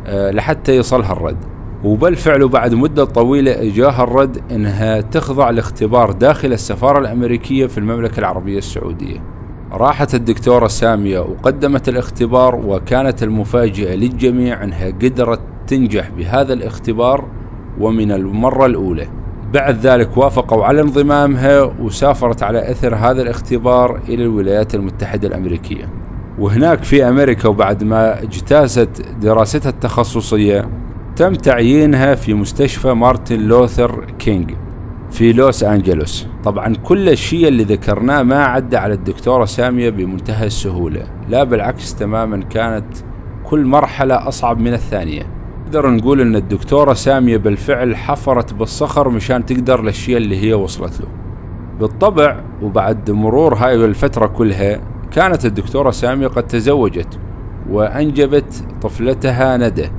آه، 0.07 0.31
لحتى 0.31 0.75
يصلها 0.75 1.11
الرد. 1.11 1.37
وبالفعل 1.83 2.47
بعد 2.47 2.73
مدة 2.73 3.05
طويلة 3.05 3.69
جاها 3.75 4.03
الرد 4.03 4.41
إنها 4.51 5.01
تخضع 5.01 5.49
لاختبار 5.49 6.11
داخل 6.11 6.53
السفارة 6.53 6.99
الأمريكية 6.99 7.67
في 7.67 7.77
المملكة 7.77 8.19
العربية 8.19 8.57
السعودية. 8.57 9.38
راحت 9.71 10.15
الدكتورة 10.15 10.67
سامية 10.67 11.19
وقدمت 11.19 11.89
الاختبار 11.89 12.55
وكانت 12.55 13.23
المفاجئة 13.23 13.95
للجميع 13.95 14.63
أنها 14.63 14.87
قدرت 14.87 15.39
تنجح 15.67 16.09
بهذا 16.09 16.53
الاختبار 16.53 17.25
ومن 17.79 18.11
المرة 18.11 18.65
الأولى. 18.65 19.07
بعد 19.53 19.77
ذلك 19.77 20.17
وافقوا 20.17 20.65
على 20.65 20.81
انضمامها 20.81 21.61
وسافرت 21.63 22.43
على 22.43 22.71
أثر 22.71 22.95
هذا 22.95 23.21
الاختبار 23.21 23.99
إلى 24.09 24.23
الولايات 24.23 24.75
المتحدة 24.75 25.27
الأمريكية. 25.27 25.89
وهناك 26.39 26.83
في 26.83 27.09
أمريكا 27.09 27.49
وبعد 27.49 27.83
ما 27.83 28.23
اجتازت 28.23 29.05
دراستها 29.21 29.69
التخصصية 29.69 30.69
تم 31.15 31.33
تعيينها 31.33 32.15
في 32.15 32.33
مستشفى 32.33 32.93
مارتن 32.93 33.39
لوثر 33.39 34.05
كينج. 34.19 34.51
في 35.11 35.33
لوس 35.33 35.63
أنجلوس. 35.63 36.27
طبعا 36.43 36.75
كل 36.75 37.09
الشيء 37.09 37.47
اللي 37.47 37.63
ذكرناه 37.63 38.23
ما 38.23 38.43
عدى 38.43 38.77
على 38.77 38.93
الدكتورة 38.93 39.45
سامية 39.45 39.89
بمنتهى 39.89 40.47
السهولة 40.47 41.03
لا 41.29 41.43
بالعكس 41.43 41.95
تماما 41.95 42.43
كانت 42.43 42.85
كل 43.43 43.65
مرحلة 43.65 44.27
أصعب 44.27 44.59
من 44.59 44.73
الثانية. 44.73 45.23
نقدر 45.65 45.89
نقول 45.89 46.21
إن 46.21 46.35
الدكتورة 46.35 46.93
سامية 46.93 47.37
بالفعل 47.37 47.95
حفرت 47.95 48.53
بالصخر 48.53 49.09
مشان 49.09 49.45
تقدر 49.45 49.81
للشيء 49.81 50.17
اللي 50.17 50.43
هي 50.43 50.53
وصلت 50.53 51.01
له. 51.01 51.07
بالطبع 51.79 52.41
وبعد 52.61 53.11
مرور 53.11 53.53
هاي 53.53 53.85
الفترة 53.85 54.27
كلها 54.27 54.79
كانت 55.11 55.45
الدكتورة 55.45 55.91
سامية 55.91 56.27
قد 56.27 56.47
تزوجت 56.47 57.19
وأنجبت 57.69 58.63
طفلتها 58.81 59.57
ندى. 59.57 59.89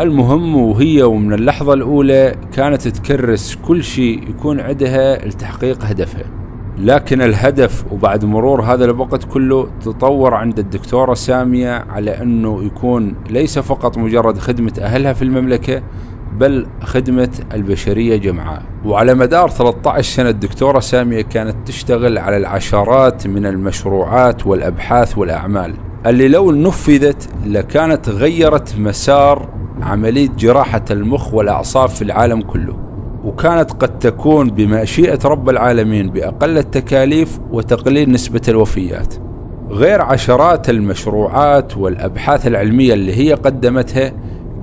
المهم 0.00 0.56
وهي 0.56 1.02
ومن 1.02 1.32
اللحظة 1.32 1.74
الأولى 1.74 2.34
كانت 2.52 2.88
تكرس 2.88 3.54
كل 3.54 3.84
شيء 3.84 4.30
يكون 4.30 4.60
عندها 4.60 5.26
لتحقيق 5.26 5.84
هدفها. 5.84 6.24
لكن 6.78 7.22
الهدف 7.22 7.84
وبعد 7.92 8.24
مرور 8.24 8.62
هذا 8.62 8.84
الوقت 8.84 9.24
كله 9.24 9.68
تطور 9.80 10.34
عند 10.34 10.58
الدكتورة 10.58 11.14
سامية 11.14 11.70
على 11.70 12.22
أنه 12.22 12.64
يكون 12.64 13.14
ليس 13.30 13.58
فقط 13.58 13.98
مجرد 13.98 14.38
خدمة 14.38 14.72
أهلها 14.80 15.12
في 15.12 15.22
المملكة 15.22 15.82
بل 16.38 16.66
خدمة 16.82 17.30
البشرية 17.54 18.16
جمعاء. 18.16 18.62
وعلى 18.84 19.14
مدار 19.14 19.50
13 19.50 20.16
سنة 20.16 20.28
الدكتورة 20.28 20.80
سامية 20.80 21.22
كانت 21.22 21.56
تشتغل 21.66 22.18
على 22.18 22.36
العشرات 22.36 23.26
من 23.26 23.46
المشروعات 23.46 24.46
والأبحاث 24.46 25.18
والأعمال. 25.18 25.74
اللي 26.06 26.28
لو 26.28 26.52
نفذت 26.52 27.28
لكانت 27.46 28.08
غيرت 28.08 28.78
مسار 28.78 29.63
عملية 29.82 30.28
جراحة 30.28 30.84
المخ 30.90 31.34
والأعصاب 31.34 31.88
في 31.88 32.02
العالم 32.02 32.42
كله. 32.42 32.76
وكانت 33.24 33.72
قد 33.72 33.98
تكون 33.98 34.50
بمشيئة 34.50 35.18
رب 35.24 35.48
العالمين 35.50 36.10
بأقل 36.10 36.58
التكاليف 36.58 37.40
وتقليل 37.52 38.10
نسبة 38.10 38.40
الوفيات. 38.48 39.14
غير 39.70 40.02
عشرات 40.02 40.70
المشروعات 40.70 41.76
والأبحاث 41.76 42.46
العلمية 42.46 42.94
اللي 42.94 43.16
هي 43.16 43.32
قدمتها 43.32 44.12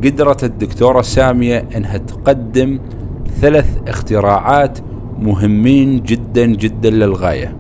قدرت 0.04 0.44
الدكتورة 0.44 1.02
سامية 1.02 1.66
أنها 1.76 1.98
تقدم 1.98 2.80
ثلاث 3.42 3.78
اختراعات 3.88 4.80
مهمين 5.20 6.04
جدا 6.04 6.46
جدا 6.46 6.90
للغاية. 6.90 7.56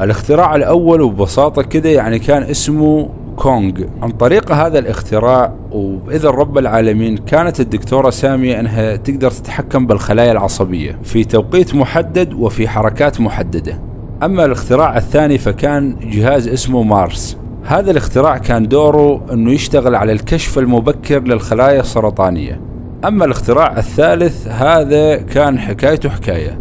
الاختراع 0.00 0.56
الأول 0.56 1.00
وببساطة 1.00 1.62
كده 1.62 1.88
يعني 1.88 2.18
كان 2.18 2.42
اسمه 2.42 3.08
كونغ. 3.40 3.72
عن 4.02 4.10
طريق 4.10 4.52
هذا 4.52 4.78
الاختراع 4.78 5.54
وبإذن 5.72 6.28
رب 6.28 6.58
العالمين 6.58 7.16
كانت 7.16 7.60
الدكتورة 7.60 8.10
سامية 8.10 8.60
أنها 8.60 8.96
تقدر 8.96 9.30
تتحكم 9.30 9.86
بالخلايا 9.86 10.32
العصبية 10.32 10.98
في 11.02 11.24
توقيت 11.24 11.74
محدد 11.74 12.32
وفي 12.32 12.68
حركات 12.68 13.20
محددة. 13.20 13.80
أما 14.22 14.44
الاختراع 14.44 14.96
الثاني 14.96 15.38
فكان 15.38 15.96
جهاز 16.02 16.48
اسمه 16.48 16.82
مارس. 16.82 17.36
هذا 17.64 17.90
الاختراع 17.90 18.38
كان 18.38 18.68
دوره 18.68 19.32
أنه 19.32 19.52
يشتغل 19.52 19.94
على 19.94 20.12
الكشف 20.12 20.58
المبكر 20.58 21.22
للخلايا 21.22 21.80
السرطانية. 21.80 22.60
أما 23.04 23.24
الاختراع 23.24 23.78
الثالث 23.78 24.48
هذا 24.48 25.16
كان 25.16 25.58
حكايته 25.58 26.08
حكاية. 26.08 26.60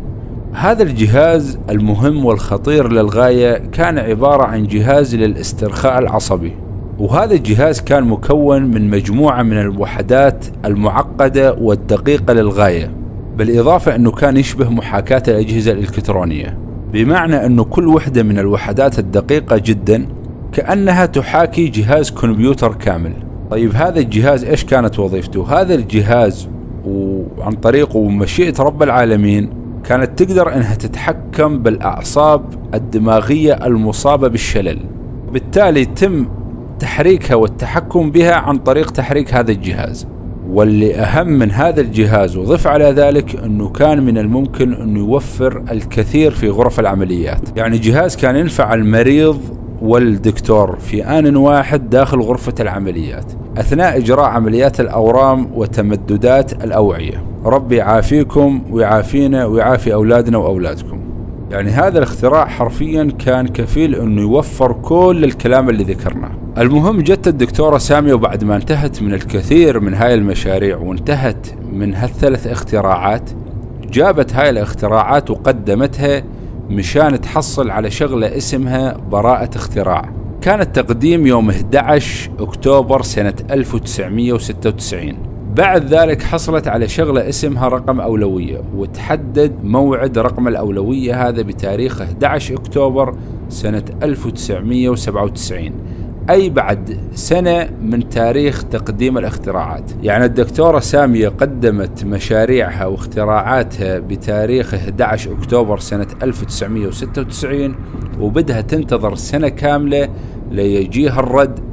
هذا 0.54 0.84
الجهاز 0.84 1.60
المهم 1.70 2.26
والخطير 2.26 2.92
للغاية 2.92 3.58
كان 3.58 3.98
عبارة 3.98 4.44
عن 4.44 4.68
جهاز 4.68 5.16
للاسترخاء 5.16 6.00
العصبي. 6.00 6.69
وهذا 7.00 7.34
الجهاز 7.36 7.82
كان 7.82 8.04
مكون 8.04 8.62
من 8.64 8.90
مجموعة 8.90 9.44
من 9.44 9.60
الوحدات 9.60 10.46
المعقدة 10.66 11.54
والدقيقة 11.54 12.34
للغاية 12.34 12.92
بالإضافة 13.38 13.96
أنه 13.96 14.12
كان 14.12 14.38
يشبه 14.38 14.70
محاكاة 14.70 15.24
الأجهزة 15.28 15.72
الإلكترونية. 15.72 16.58
بمعنى 16.94 17.46
أنه 17.46 17.64
كل 17.64 17.88
وحدة 17.88 18.24
من 18.24 18.40
الوحدات 18.40 19.00
الدقيقة 19.00 19.58
جدا 19.58 20.08
كأنها 20.52 21.06
تحاكي 21.06 21.68
جهاز 21.68 22.12
كمبيوتر 22.12 22.74
كامل. 22.74 23.14
طيب 23.52 23.76
هذا 23.76 24.00
الجهاز 24.00 24.44
إيش 24.44 24.64
كانت 24.64 25.00
وظيفته؟ 25.00 25.62
هذا 25.62 25.76
الجهاز 25.76 26.50
وعن 26.86 27.52
طريقه 27.52 27.98
ومشيئة 27.98 28.54
رب 28.60 28.84
العالمين 28.84 29.50
كانت 29.84 30.24
تقدر 30.24 30.56
إنها 30.56 30.76
تتحكم 30.76 31.60
بالأعصاب 31.60 32.42
الدماغية 32.74 33.54
المصابة 33.54 34.28
بالشلل. 34.28 34.80
بالتالي 35.34 35.86
تم 35.86 36.39
تحريكها 36.80 37.36
والتحكم 37.36 38.12
بها 38.12 38.34
عن 38.34 38.58
طريق 38.58 38.92
تحريك 38.92 39.34
هذا 39.34 39.52
الجهاز. 39.52 40.08
واللي 40.50 40.96
أهم 40.96 41.28
من 41.28 41.52
هذا 41.52 41.82
الجهاز 41.82 42.38
وضف 42.38 42.68
على 42.68 42.86
ذلك 42.86 43.44
أنه 43.44 43.70
كان 43.70 44.04
من 44.06 44.18
الممكن 44.18 44.74
أنه 44.74 45.00
يوفر 45.00 45.64
الكثير 45.72 46.32
في 46.32 46.50
غرف 46.50 46.80
العمليات. 46.80 47.58
يعني 47.58 47.78
جهاز 47.78 48.16
كان 48.16 48.36
ينفع 48.36 48.74
المريض 48.74 49.40
والدكتور 49.82 50.80
في 50.80 51.04
آن 51.04 51.36
واحد 51.36 51.90
داخل 51.90 52.20
غرفة 52.20 52.54
العمليات 52.60 53.26
أثناء 53.58 53.98
إجراء 53.98 54.26
عمليات 54.26 54.80
الأورام 54.80 55.50
وتمددات 55.56 56.64
الأوعية. 56.64 57.24
ربي 57.46 57.76
يعافيكم 57.76 58.62
ويعافينا 58.72 59.46
ويعافي 59.46 59.94
أولادنا 59.94 60.38
وأولادكم. 60.38 60.99
يعني 61.52 61.70
هذا 61.70 61.98
الاختراع 61.98 62.46
حرفيا 62.46 63.12
كان 63.20 63.48
كفيل 63.48 63.96
إنه 63.96 64.22
يوفر 64.22 64.74
كل 64.74 65.24
الكلام 65.24 65.70
اللي 65.70 65.84
ذكرناه. 65.84 66.32
المهم 66.58 67.02
جت 67.02 67.28
الدكتورة 67.28 67.78
سامية 67.78 68.14
وبعد 68.14 68.44
ما 68.44 68.56
انتهت 68.56 69.02
من 69.02 69.14
الكثير 69.14 69.80
من 69.80 69.94
هاي 69.94 70.14
المشاريع 70.14 70.78
وانتهت 70.78 71.48
من 71.72 71.96
هالثلاث 71.96 72.48
اختراعات 72.48 73.30
جابت 73.92 74.34
هاي 74.34 74.50
الاختراعات 74.50 75.30
وقدمتها 75.30 76.24
مشان 76.70 77.22
تحصل 77.22 77.70
على 77.70 77.92
شغلة 77.92 78.38
اسمها 78.38 78.98
براءة 79.12 79.50
اختراع. 79.56 80.10
كان 80.42 80.62
التقديم 80.62 81.28
يوم 81.28 81.50
11 81.50 82.32
أكتوبر 82.40 83.02
سنة 83.02 83.34
1996 83.52 85.29
بعد 85.56 85.94
ذلك 85.94 86.22
حصلت 86.22 86.68
على 86.68 86.88
شغلة 86.88 87.30
اسمها 87.30 87.68
رقم 87.68 88.02
أولوية 88.02 88.62
وتحدد 88.76 89.64
موعد 89.64 90.18
رقم 90.18 90.48
الأولوية 90.48 91.28
هذا 91.28 91.42
بتاريخ 91.42 92.02
11 92.02 92.56
أكتوبر 92.56 93.16
سنة 93.50 93.84
1997 94.04 95.72
أي 96.30 96.50
بعد 96.50 96.98
سنة 97.14 97.70
من 97.82 98.10
تاريخ 98.10 98.64
تقديم 98.64 99.18
الاختراعات. 99.18 99.92
يعني 100.04 100.26
الدكتورة 100.26 100.80
سامية 100.80 101.30
قدمت 101.30 102.06
مشاريعها 102.06 102.86
واختراعاتها 102.86 104.00
بتاريخ 104.00 104.74
11 104.74 105.34
أكتوبر 105.34 105.80
سنة 105.80 106.08
1996 106.24 107.76
وبدها 108.20 108.62
تنتظر 108.62 109.16
سنة 109.16 109.50
كاملة 109.50 110.10
ليجيها 110.52 111.20
الرد 111.20 111.69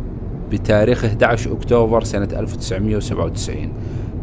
بتاريخ 0.51 1.05
11 1.05 1.53
أكتوبر 1.53 2.05
سنة 2.05 2.29
1997 2.33 3.73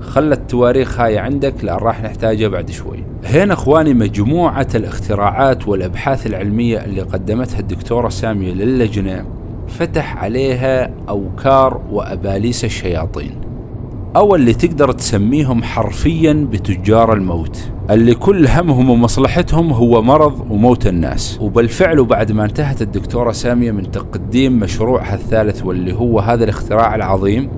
خلى 0.02 0.36
التواريخ 0.36 1.00
هاي 1.00 1.18
عندك 1.18 1.64
لأن 1.64 1.78
راح 1.78 2.04
نحتاجها 2.04 2.48
بعد 2.48 2.72
شوي. 2.72 3.04
هنا 3.26 3.54
إخواني 3.54 3.94
مجموعة 3.94 4.68
الاختراعات 4.76 5.68
والأبحاث 5.68 6.28
العلمية 6.28 6.86
اللي 6.86 7.02
قدمتها 7.02 7.60
الدكتورة 7.60 8.10
سامية 8.10 8.54
للجنة 8.54 9.26
فتح 9.68 10.18
عليها 10.18 10.92
أوكار 11.10 11.82
وأباليس 11.92 12.66
الشياطين. 12.66 13.43
أو 14.16 14.36
اللي 14.36 14.54
تقدر 14.54 14.92
تسميهم 14.92 15.64
حرفيا 15.64 16.48
بتجار 16.52 17.14
الموت. 17.14 17.72
اللي 17.90 18.16
كل 18.16 18.48
همهم 18.48 18.90
ومصلحتهم 18.90 19.74
هو 19.74 20.02
مرض 20.02 20.52
وموت 20.52 20.88
الناس. 20.88 21.38
وبالفعل 21.42 22.00
وبعد 22.00 22.32
ما 22.32 22.46
انتهت 22.46 22.82
الدكتورة 22.82 23.32
سامية 23.32 23.72
من 23.72 23.92
تقديم 23.92 24.60
مشروعها 24.60 25.16
الثالث 25.16 25.66
واللي 25.66 25.94
هو 25.94 26.20
هذا 26.20 26.44
الاختراع 26.44 26.96
العظيم 26.96 27.50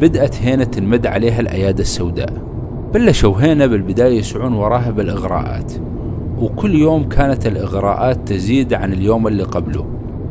بدأت 0.00 0.42
هنا 0.42 0.64
تنمد 0.64 1.06
عليها 1.06 1.40
الأيادي 1.40 1.82
السوداء. 1.82 2.32
بلشوا 2.94 3.36
هنا 3.36 3.66
بالبداية 3.66 4.18
يسعون 4.18 4.52
وراها 4.52 4.90
بالإغراءات. 4.90 5.72
وكل 6.38 6.74
يوم 6.74 7.08
كانت 7.08 7.46
الإغراءات 7.46 8.28
تزيد 8.28 8.74
عن 8.74 8.92
اليوم 8.92 9.26
اللي 9.26 9.42
قبله 9.42 9.86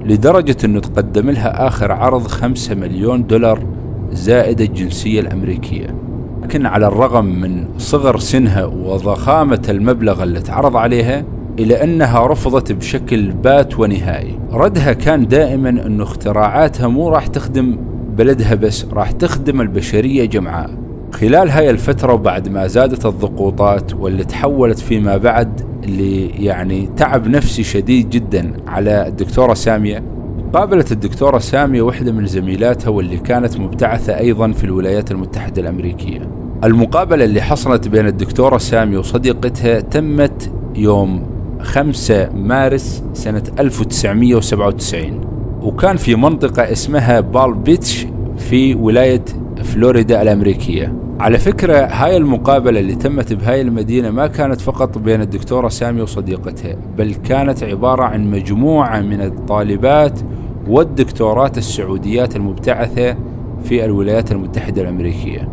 لدرجة 0.06 0.58
أنه 0.66 0.80
تقدم 0.80 1.30
لها 1.30 1.68
آخر 1.68 1.92
عرض 1.92 2.28
خمسة 2.28 2.76
مليون 2.76 3.28
دولار 3.28 3.77
زائد 4.12 4.62
الجنسية 4.62 5.20
الأمريكية. 5.20 5.96
لكن 6.44 6.66
على 6.66 6.88
الرغم 6.88 7.26
من 7.26 7.66
صغر 7.78 8.20
سنها 8.20 8.66
وضخامة 8.66 9.62
المبلغ 9.70 10.24
اللي 10.24 10.40
تعرض 10.40 10.78
عليها 10.78 11.24
إلى 11.60 11.84
أنها 11.84 12.28
رفضت 12.28 12.72
بشكل 12.72 13.32
بات 13.32 13.80
ونهائي. 13.80 14.40
ردها 14.52 14.94
كان 14.94 15.28
دائما 15.28 15.70
أنه 15.70 16.04
اختراعاتها 16.04 16.88
مو 16.88 17.10
راح 17.10 17.28
تخدم 17.28 17.78
بلدها 18.18 18.56
بس 18.56 18.86
راح 18.86 19.12
تخدم 19.12 19.62
البشرية 19.62 20.26
جمعاء. 20.26 20.70
خلال 21.12 21.50
هاي 21.50 21.70
الفترة 21.70 22.14
وبعد 22.14 22.50
ما 22.50 22.68
زادت 22.68 23.06
الضغوطات 23.06 23.94
واللي 23.94 24.24
تحولت 24.24 24.80
فيما 24.80 25.18
بعد 25.18 25.62
اللي 25.84 26.28
يعني 26.28 26.90
تعب 26.98 27.28
نفسي 27.28 27.64
شديد 27.64 28.10
جدا 28.10 28.54
على 28.68 29.08
الدكتورة 29.08 29.54
سامية 29.54 30.04
قابلت 30.54 30.92
الدكتورة 30.92 31.38
سامية 31.38 31.82
واحدة 31.82 32.12
من 32.12 32.26
زميلاتها 32.26 32.90
واللي 32.90 33.18
كانت 33.18 33.58
مبتعثة 33.60 34.18
أيضا 34.18 34.52
في 34.52 34.64
الولايات 34.64 35.12
المتحدة 35.12 35.62
الأمريكية. 35.62 36.30
المقابلة 36.64 37.26
اللي 37.26 37.42
حصلت 37.42 37.88
بين 37.88 38.08
الدكتورة 38.08 38.58
سامية 38.58 38.98
وصديقتها 38.98 39.80
تمت 39.80 40.52
يوم 40.76 41.24
5 41.62 42.30
مارس 42.34 43.04
سنة 43.14 43.44
1997 43.60 45.22
وكان 45.62 45.98
في 45.98 46.16
منطقة 46.16 46.72
اسمها 46.72 47.20
بال 47.20 47.54
بيتش 47.54 48.08
في 48.38 48.76
ولاية 48.76 49.26
فلوريدا 49.64 50.22
الأمريكية. 50.22 50.94
على 51.20 51.38
فكرة 51.38 51.78
هاي 51.78 52.18
المقابلة 52.18 52.80
اللي 52.80 52.96
تمت 52.96 53.34
بهاي 53.34 53.62
المدينة 53.62 54.12
ما 54.12 54.28
كانت 54.28 54.62
فقط 54.62 54.98
بين 54.98 55.22
الدكتورة 55.22 55.68
سامية 55.68 56.04
وصديقتها 56.04 56.76
بل 56.98 57.14
كانت 57.14 57.64
عبارة 57.64 58.04
عن 58.04 58.32
مجموعة 58.32 59.02
من 59.02 59.22
الطالبات 59.22 60.20
والدكتورات 60.68 61.58
السعوديات 61.58 62.36
المبتعثة 62.36 63.16
في 63.64 63.86
الولايات 63.86 64.32
المتحدة 64.32 64.82
الأمريكية. 64.82 65.50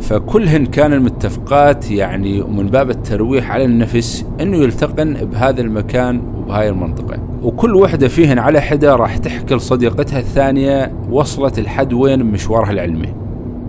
فكلهن 0.00 0.66
كان 0.66 0.92
المتفقات 0.92 1.90
يعني 1.90 2.42
من 2.42 2.66
باب 2.66 2.90
الترويح 2.90 3.50
على 3.50 3.64
النفس 3.64 4.26
إنه 4.40 4.56
يلتقن 4.56 5.14
بهذا 5.14 5.60
المكان 5.60 6.22
وبهاي 6.36 6.68
المنطقة. 6.68 7.18
وكل 7.42 7.74
وحدة 7.74 8.08
فيهن 8.08 8.38
على 8.38 8.60
حدة 8.60 8.96
راح 8.96 9.16
تحكي 9.16 9.54
لصديقتها 9.54 10.18
الثانية 10.18 10.92
وصلت 11.10 11.58
الحد 11.58 11.92
وين 11.92 12.24
مشوارها 12.24 12.70
العلمي. 12.70 13.23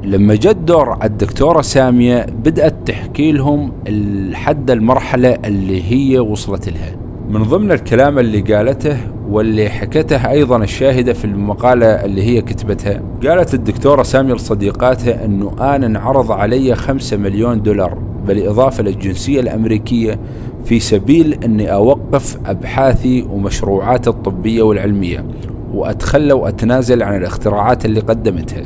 لما 0.06 0.36
جت 0.36 0.56
دور 0.56 0.98
الدكتورة 1.04 1.62
سامية 1.62 2.26
بدأت 2.44 2.76
تحكي 2.86 3.32
لهم 3.32 3.72
الحد 3.88 4.72
المرحلة 4.72 5.38
اللي 5.46 5.92
هي 5.92 6.20
وصلت 6.20 6.70
لها. 6.70 6.96
من 7.30 7.44
ضمن 7.44 7.72
الكلام 7.72 8.20
اللي 8.20 8.42
قالته 8.42 8.98
واللي 9.30 9.70
حكته 9.70 10.30
أيضا 10.30 10.58
الشاهدة 10.58 11.14
في 11.14 11.26
المقالة 11.26 11.86
اللي 11.86 12.24
هي 12.24 12.42
كتبتها 12.42 13.02
قالت 13.28 13.54
الدكتورة 13.54 14.04
سامية 14.04 14.34
لصديقاتها 14.34 15.26
أنه 15.26 15.52
أنا 15.60 15.86
انعرض 15.86 16.32
علي 16.32 16.76
خمسة 16.76 17.18
مليون 17.18 17.62
دولار 17.62 17.98
بالإضافة 18.28 18.84
للجنسية 18.84 19.40
الأمريكية 19.40 20.20
في 20.66 20.80
سبيل 20.80 21.38
أني 21.44 21.74
أوقف 21.74 22.38
أبحاثي 22.46 23.26
ومشروعاتي 23.30 24.10
الطبية 24.10 24.64
والعلمية 24.64 25.26
وأتخلى 25.74 26.34
وأتنازل 26.34 27.04
عن 27.04 27.16
الاختراعات 27.18 27.86
اللي 27.86 28.00
قدمتها. 28.00 28.64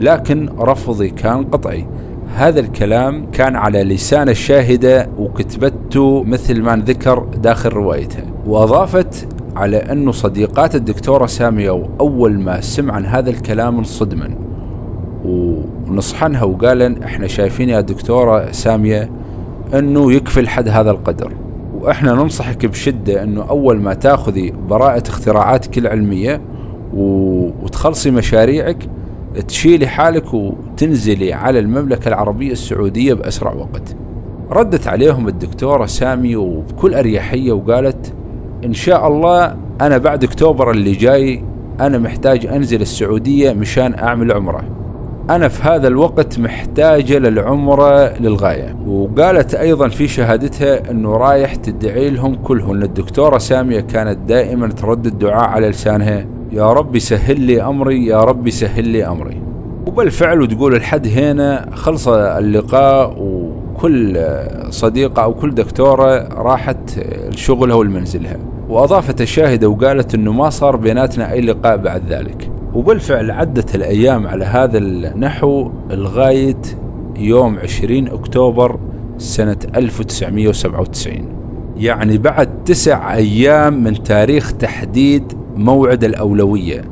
لكن 0.00 0.48
رفضي 0.58 1.10
كان 1.10 1.44
قطعي. 1.44 1.86
هذا 2.34 2.60
الكلام 2.60 3.26
كان 3.32 3.56
على 3.56 3.84
لسان 3.84 4.28
الشاهدة 4.28 5.08
وكتبته 5.18 6.22
مثل 6.22 6.62
ما 6.62 6.76
ذكر 6.76 7.26
داخل 7.42 7.70
روايتها 7.70 8.24
وأضافت 8.46 9.28
على 9.56 9.76
أنه 9.76 10.12
صديقات 10.12 10.74
الدكتورة 10.74 11.26
سامية 11.26 11.88
أول 12.00 12.40
ما 12.40 12.60
سمع 12.60 12.94
عن 12.94 13.06
هذا 13.06 13.30
الكلام 13.30 13.78
انصدمن. 13.78 14.34
ونصحنها 15.24 16.44
وقال 16.44 17.02
إحنا 17.02 17.26
شايفين 17.26 17.68
يا 17.68 17.80
دكتورة 17.80 18.52
سامية 18.52 19.10
أنه 19.74 20.12
يكفي 20.12 20.40
الحد 20.40 20.68
هذا 20.68 20.90
القدر. 20.90 21.32
وإحنا 21.80 22.12
ننصحك 22.12 22.66
بشدة 22.66 23.22
أنه 23.22 23.42
أول 23.42 23.80
ما 23.80 23.94
تأخذي 23.94 24.52
براءة 24.68 25.08
اختراعاتك 25.08 25.78
العلمية 25.78 26.40
وتخلصي 26.94 28.10
مشاريعك 28.10 28.88
تشيلي 29.48 29.86
حالك 29.86 30.34
وتنزلي 30.34 31.32
على 31.32 31.58
المملكة 31.58 32.08
العربية 32.08 32.52
السعودية 32.52 33.14
بأسرع 33.14 33.52
وقت. 33.52 33.96
ردت 34.50 34.86
عليهم 34.88 35.28
الدكتورة 35.28 35.86
سامي 35.86 36.36
وبكل 36.36 36.94
أريحية 36.94 37.52
وقالت 37.52 38.12
إن 38.64 38.72
شاء 38.72 39.08
الله 39.08 39.56
أنا 39.80 39.98
بعد 39.98 40.24
أكتوبر 40.24 40.70
اللي 40.70 40.92
جاي 40.92 41.44
أنا 41.80 41.98
محتاج 41.98 42.46
أنزل 42.46 42.80
السعودية 42.80 43.52
مشان 43.52 43.94
أعمل 43.94 44.32
عمرة. 44.32 44.62
أنا 45.30 45.48
في 45.48 45.62
هذا 45.62 45.88
الوقت 45.88 46.38
محتاجة 46.38 47.18
للعمرة 47.18 48.18
للغاية. 48.18 48.76
وقالت 48.86 49.54
أيضا 49.54 49.88
في 49.88 50.08
شهادتها 50.08 50.90
أنه 50.90 51.16
رايح 51.16 51.54
تدعي 51.54 52.10
لهم 52.10 52.34
كلهم. 52.34 52.82
الدكتورة 52.82 53.38
سامية 53.38 53.80
كانت 53.80 54.18
دائما 54.28 54.68
تردد 54.68 55.18
دعاء 55.18 55.44
على 55.48 55.68
لسانها 55.68 56.26
يا 56.52 56.72
رب 56.72 56.98
سهل 56.98 57.40
لي 57.40 57.62
أمري 57.62 58.06
يا 58.06 58.24
رب 58.24 58.50
سهل 58.50 58.88
لي 58.88 59.06
أمري. 59.06 59.42
وبالفعل 59.86 60.42
وتقول 60.42 60.74
الحد 60.74 61.06
هنا 61.06 61.70
خلص 61.74 62.08
اللقاء 62.08 63.16
وكل 63.18 64.26
صديقة 64.70 65.22
أو 65.22 65.34
كل 65.34 65.50
دكتورة 65.54 66.28
راحت 66.28 66.98
لشغلها 67.32 67.76
ولمنزلها. 67.76 68.36
وأضافت 68.68 69.20
الشاهدة 69.20 69.68
وقالت 69.68 70.14
أنه 70.14 70.32
ما 70.32 70.50
صار 70.50 70.76
بيناتنا 70.76 71.32
أي 71.32 71.40
لقاء 71.40 71.76
بعد 71.76 72.02
ذلك. 72.08 72.50
وبالفعل 72.74 73.30
عدت 73.30 73.74
الأيام 73.74 74.26
على 74.26 74.44
هذا 74.44 74.78
النحو 74.78 75.70
لغاية 75.90 76.62
يوم 77.18 77.58
20 77.58 78.08
أكتوبر 78.08 78.78
سنة 79.18 79.56
1997 79.76 81.12
يعني 81.76 82.18
بعد 82.18 82.64
تسع 82.64 83.14
أيام 83.14 83.84
من 83.84 84.02
تاريخ 84.02 84.52
تحديد 84.52 85.32
موعد 85.56 86.04
الأولوية 86.04 86.84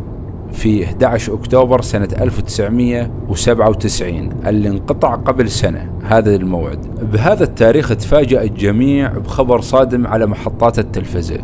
في 0.53 0.85
11 0.85 1.35
أكتوبر 1.35 1.81
سنة 1.81 2.09
1997 2.21 4.31
اللي 4.47 4.69
انقطع 4.69 5.15
قبل 5.15 5.49
سنة 5.49 5.91
هذا 6.05 6.35
الموعد. 6.35 6.79
بهذا 7.13 7.45
التاريخ 7.45 7.89
تفاجأ 7.89 8.43
الجميع 8.43 9.19
بخبر 9.19 9.61
صادم 9.61 10.07
على 10.07 10.27
محطات 10.27 10.79
التلفزة. 10.79 11.39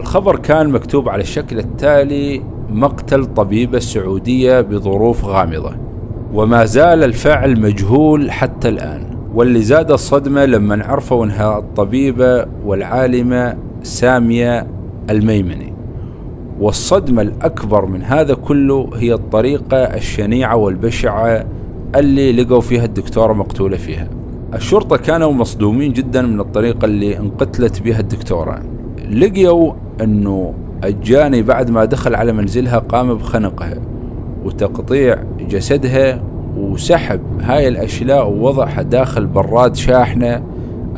الخبر 0.00 0.36
كان 0.36 0.70
مكتوب 0.70 1.08
على 1.08 1.22
الشكل 1.22 1.58
التالي 1.58 2.42
مقتل 2.70 3.24
طبيبة 3.24 3.78
سعودية 3.78 4.60
بظروف 4.60 5.24
غامضة. 5.24 5.76
وما 6.34 6.64
زال 6.64 7.04
الفاعل 7.04 7.60
مجهول 7.60 8.30
حتى 8.30 8.68
الآن. 8.68 9.06
واللي 9.34 9.62
زاد 9.62 9.90
الصدمة 9.90 10.44
لما 10.44 10.86
عرفوا 10.86 11.24
انها 11.24 11.58
الطبيبة 11.58 12.46
والعالمة 12.64 13.56
سامية 13.82 14.66
الميمني. 15.10 15.69
والصدمة 16.60 17.22
الأكبر 17.22 17.86
من 17.86 18.02
هذا 18.02 18.34
كله 18.34 18.90
هي 18.94 19.14
الطريقة 19.14 19.76
الشنيعة 19.76 20.56
والبشعة 20.56 21.44
اللي 21.96 22.32
لقوا 22.32 22.60
فيها 22.60 22.84
الدكتورة 22.84 23.32
مقتولة 23.32 23.76
فيها. 23.76 24.08
الشرطة 24.54 24.96
كانوا 24.96 25.32
مصدومين 25.32 25.92
جدا 25.92 26.22
من 26.22 26.40
الطريقة 26.40 26.84
اللي 26.84 27.18
انقتلت 27.18 27.82
بها 27.82 28.00
الدكتورة. 28.00 28.62
لقيوا 29.10 29.72
أنه 30.00 30.54
الجاني 30.84 31.42
بعد 31.42 31.70
ما 31.70 31.84
دخل 31.84 32.14
على 32.14 32.32
منزلها 32.32 32.78
قام 32.78 33.14
بخنقها 33.14 33.78
وتقطيع 34.44 35.22
جسدها 35.48 36.22
وسحب 36.56 37.20
هاي 37.40 37.68
الأشياء 37.68 38.28
ووضعها 38.28 38.82
داخل 38.82 39.26
براد 39.26 39.76
شاحنة 39.76 40.42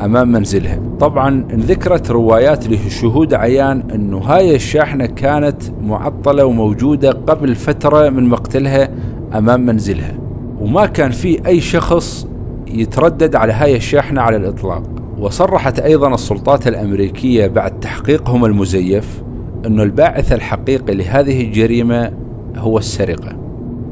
أمام 0.01 0.31
منزلها 0.31 0.79
طبعا 0.99 1.45
انذكرت 1.53 2.11
روايات 2.11 2.67
لشهود 2.67 3.33
عيان 3.33 3.83
أنه 3.93 4.17
هاي 4.17 4.55
الشاحنة 4.55 5.05
كانت 5.05 5.61
معطلة 5.81 6.45
وموجودة 6.45 7.11
قبل 7.11 7.55
فترة 7.55 8.09
من 8.09 8.29
مقتلها 8.29 8.89
أمام 9.33 9.65
منزلها. 9.65 10.13
وما 10.61 10.85
كان 10.85 11.11
في 11.11 11.47
أي 11.47 11.61
شخص 11.61 12.27
يتردد 12.67 13.35
على 13.35 13.53
هاي 13.53 13.75
الشاحنة 13.75 14.21
على 14.21 14.37
الإطلاق. 14.37 14.83
وصرحت 15.19 15.79
أيضا 15.79 16.13
السلطات 16.13 16.67
الأمريكية 16.67 17.47
بعد 17.47 17.79
تحقيقهم 17.79 18.45
المزيف 18.45 19.23
أن 19.65 19.79
الباعث 19.79 20.33
الحقيقي 20.33 20.93
لهذه 20.95 21.41
الجريمة 21.41 22.11
هو 22.57 22.77
السرقة. 22.77 23.37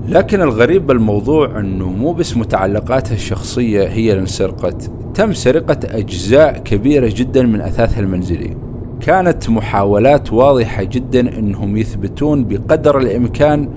لكن 0.10 0.42
الغريب 0.42 0.88
بالموضوع 0.88 1.60
أنه 1.60 1.90
مو 1.90 2.14
بس 2.14 2.38
متعلقاتها 2.38 3.16
الشخصية 3.16 3.88
هي 3.88 4.12
اللي 4.12 4.22
انسرقت 4.22 4.92
تم 5.14 5.34
سرقة 5.34 5.80
أجزاء 5.86 6.58
كبيرة 6.58 7.12
جدا 7.16 7.44
من 7.44 7.62
أثاثها 7.62 8.00
المنزلي. 8.00 8.58
كانت 9.02 9.50
محاولات 9.50 10.34
واضحة 10.34 10.84
جدا 10.84 11.40
أنهم 11.40 11.78
يثبتون 11.78 12.46
بقدر 12.46 12.98
الإمكان 12.98 13.70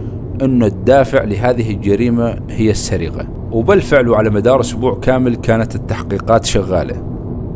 أن 0.42 0.62
الدافع 0.62 1.24
لهذه 1.24 1.70
الجريمة 1.70 2.36
هي 2.50 2.70
السرقة. 2.70 3.26
وبالفعل 3.52 4.08
وعلى 4.08 4.30
مدار 4.30 4.60
أسبوع 4.60 4.98
كامل 5.02 5.34
كانت 5.34 5.74
التحقيقات 5.74 6.44
شغالة. 6.44 7.02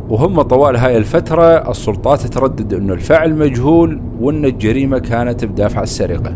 وهم 0.09 0.43
طوال 0.43 0.77
هاي 0.77 0.97
الفترة 0.97 1.71
السلطات 1.71 2.27
تردد 2.27 2.75
أنه 2.75 2.95
الفاعل 2.95 3.35
مجهول 3.35 4.01
وأن 4.21 4.45
الجريمة 4.45 4.99
كانت 4.99 5.45
بدافع 5.45 5.83
السرقة. 5.83 6.35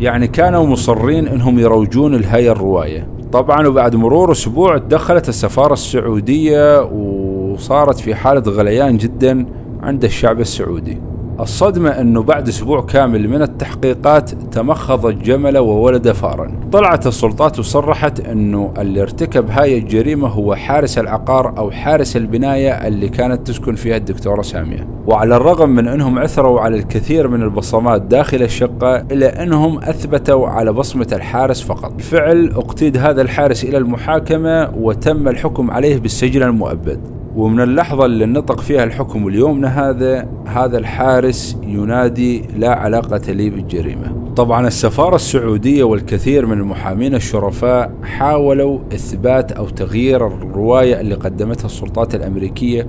يعني 0.00 0.26
كانوا 0.26 0.66
مصرين 0.66 1.28
أنهم 1.28 1.58
يروجون 1.58 2.14
لهاي 2.14 2.50
الرواية. 2.50 3.13
طبعا 3.34 3.66
وبعد 3.66 3.96
مرور 3.96 4.32
أسبوع 4.32 4.78
تدخلت 4.78 5.28
السفارة 5.28 5.72
السعودية 5.72 6.82
وصارت 6.82 7.98
في 7.98 8.14
حالة 8.14 8.40
غليان 8.40 8.96
جدا 8.96 9.46
عند 9.82 10.04
الشعب 10.04 10.40
السعودي. 10.40 11.00
الصدمة 11.40 11.90
أنه 11.90 12.22
بعد 12.22 12.48
أسبوع 12.48 12.80
كامل 12.80 13.28
من 13.28 13.42
التحقيقات 13.42 14.30
تمخض 14.30 15.06
الجمل 15.06 15.58
وولد 15.58 16.12
فارا 16.12 16.60
طلعت 16.72 17.06
السلطات 17.06 17.58
وصرحت 17.58 18.20
أنه 18.20 18.74
اللي 18.78 19.02
ارتكب 19.02 19.50
هاي 19.50 19.78
الجريمة 19.78 20.28
هو 20.28 20.54
حارس 20.54 20.98
العقار 20.98 21.58
أو 21.58 21.70
حارس 21.70 22.16
البناية 22.16 22.70
اللي 22.70 23.08
كانت 23.08 23.46
تسكن 23.46 23.74
فيها 23.74 23.96
الدكتورة 23.96 24.42
سامية. 24.42 24.88
وعلى 25.06 25.36
الرغم 25.36 25.70
من 25.70 25.88
أنهم 25.88 26.18
عثروا 26.18 26.60
على 26.60 26.76
الكثير 26.76 27.28
من 27.28 27.42
البصمات 27.42 28.02
داخل 28.02 28.42
الشقة 28.42 28.96
إلا 28.96 29.42
أنهم 29.42 29.78
أثبتوا 29.78 30.48
على 30.48 30.72
بصمة 30.72 31.08
الحارس 31.12 31.62
فقط. 31.62 31.92
بالفعل 31.92 32.52
أقتيد 32.56 32.96
هذا 32.96 33.22
الحارس 33.22 33.64
إلى 33.64 33.78
المحاكمة 33.78 34.72
وتم 34.76 35.28
الحكم 35.28 35.70
عليه 35.70 35.98
بالسجن 35.98 36.42
المؤبد. 36.42 37.13
ومن 37.36 37.60
اللحظة 37.60 38.04
اللي 38.04 38.26
نطق 38.26 38.60
فيها 38.60 38.84
الحكم 38.84 39.28
اليومنا 39.28 39.90
هذا 39.90 40.28
هذا 40.46 40.78
الحارس 40.78 41.56
ينادي 41.62 42.42
لا 42.56 42.74
علاقة 42.74 43.32
لي 43.32 43.50
بالجريمة. 43.50 44.14
طبعا 44.36 44.66
السفارة 44.66 45.14
السعودية 45.14 45.84
والكثير 45.84 46.46
من 46.46 46.58
المحامين 46.58 47.14
الشرفاء 47.14 47.92
حاولوا 48.02 48.78
إثبات 48.94 49.52
أو 49.52 49.68
تغيير 49.68 50.26
الرواية 50.26 51.00
اللي 51.00 51.14
قدمتها 51.14 51.66
السلطات 51.66 52.14
الأمريكية 52.14 52.86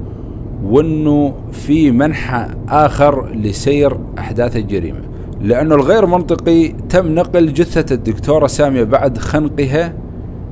وأنه 0.64 1.34
في 1.52 1.92
منحى 1.92 2.48
آخر 2.70 3.30
لسير 3.36 3.98
أحداث 4.20 4.56
الجريمة. 4.56 5.02
لأنه 5.42 5.76
الغير 5.76 6.06
منطقي 6.06 6.68
تم 6.68 7.16
نقل 7.16 7.54
جثة 7.54 7.96
الدكتورة 7.96 8.48
سامية 8.48 8.84
بعد 8.84 9.18
خنقها 9.18 9.94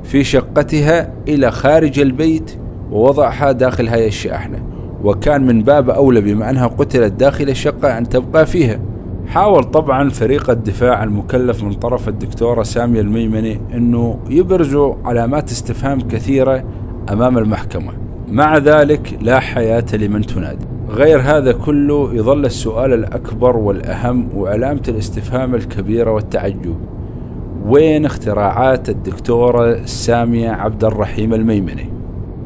في 0.04 0.24
شقتها 0.24 1.14
إلى 1.28 1.52
خارج 1.52 2.00
البيت 2.00 2.58
ووضعها 2.94 3.52
داخل 3.52 3.88
هاي 3.88 4.08
الشاحنة 4.08 4.60
وكان 5.04 5.46
من 5.46 5.64
باب 5.64 5.90
أولى 5.90 6.22
بما 6.22 6.50
أنها 6.50 6.68
قتلت 6.68 7.14
داخل 7.14 7.50
الشقة 7.50 7.98
أن 7.98 8.10
تبقى 8.10 8.46
فيها. 8.46 8.80
حاول 9.28 9.64
طبعا 9.64 10.10
فريق 10.10 10.50
الدفاع 10.50 11.04
المكلف 11.04 11.64
من 11.64 11.74
طرف 11.74 12.10
الدكتورة 12.10 12.64
سامية 12.64 13.02
الميمني 13.02 13.60
أنه 13.74 14.20
يبرزوا 14.30 14.96
علامات 15.06 15.52
استفهام 15.52 16.02
كثيرة 16.02 16.64
أمام 17.12 17.38
المحكمة. 17.38 17.92
مع 18.30 18.58
ذلك 18.58 19.18
لا 19.22 19.40
حياة 19.40 19.86
لمن 19.94 20.22
تنادي. 20.22 20.66
غير 20.90 21.20
هذا 21.22 21.52
كله 21.52 22.14
يظل 22.14 22.46
السؤال 22.46 22.94
الأكبر 22.94 23.58
والأهم 23.58 24.30
وعلامة 24.36 24.82
الاستفهام 24.88 25.56
الكبيرة 25.56 26.12
والتعجب. 26.12 26.76
وين 27.68 28.06
اختراعات 28.06 28.90
الدكتورة 28.90 29.86
سامية 29.86 30.50
عبد 30.50 30.84
الرحيم 30.84 31.34
الميمني؟ 31.34 31.93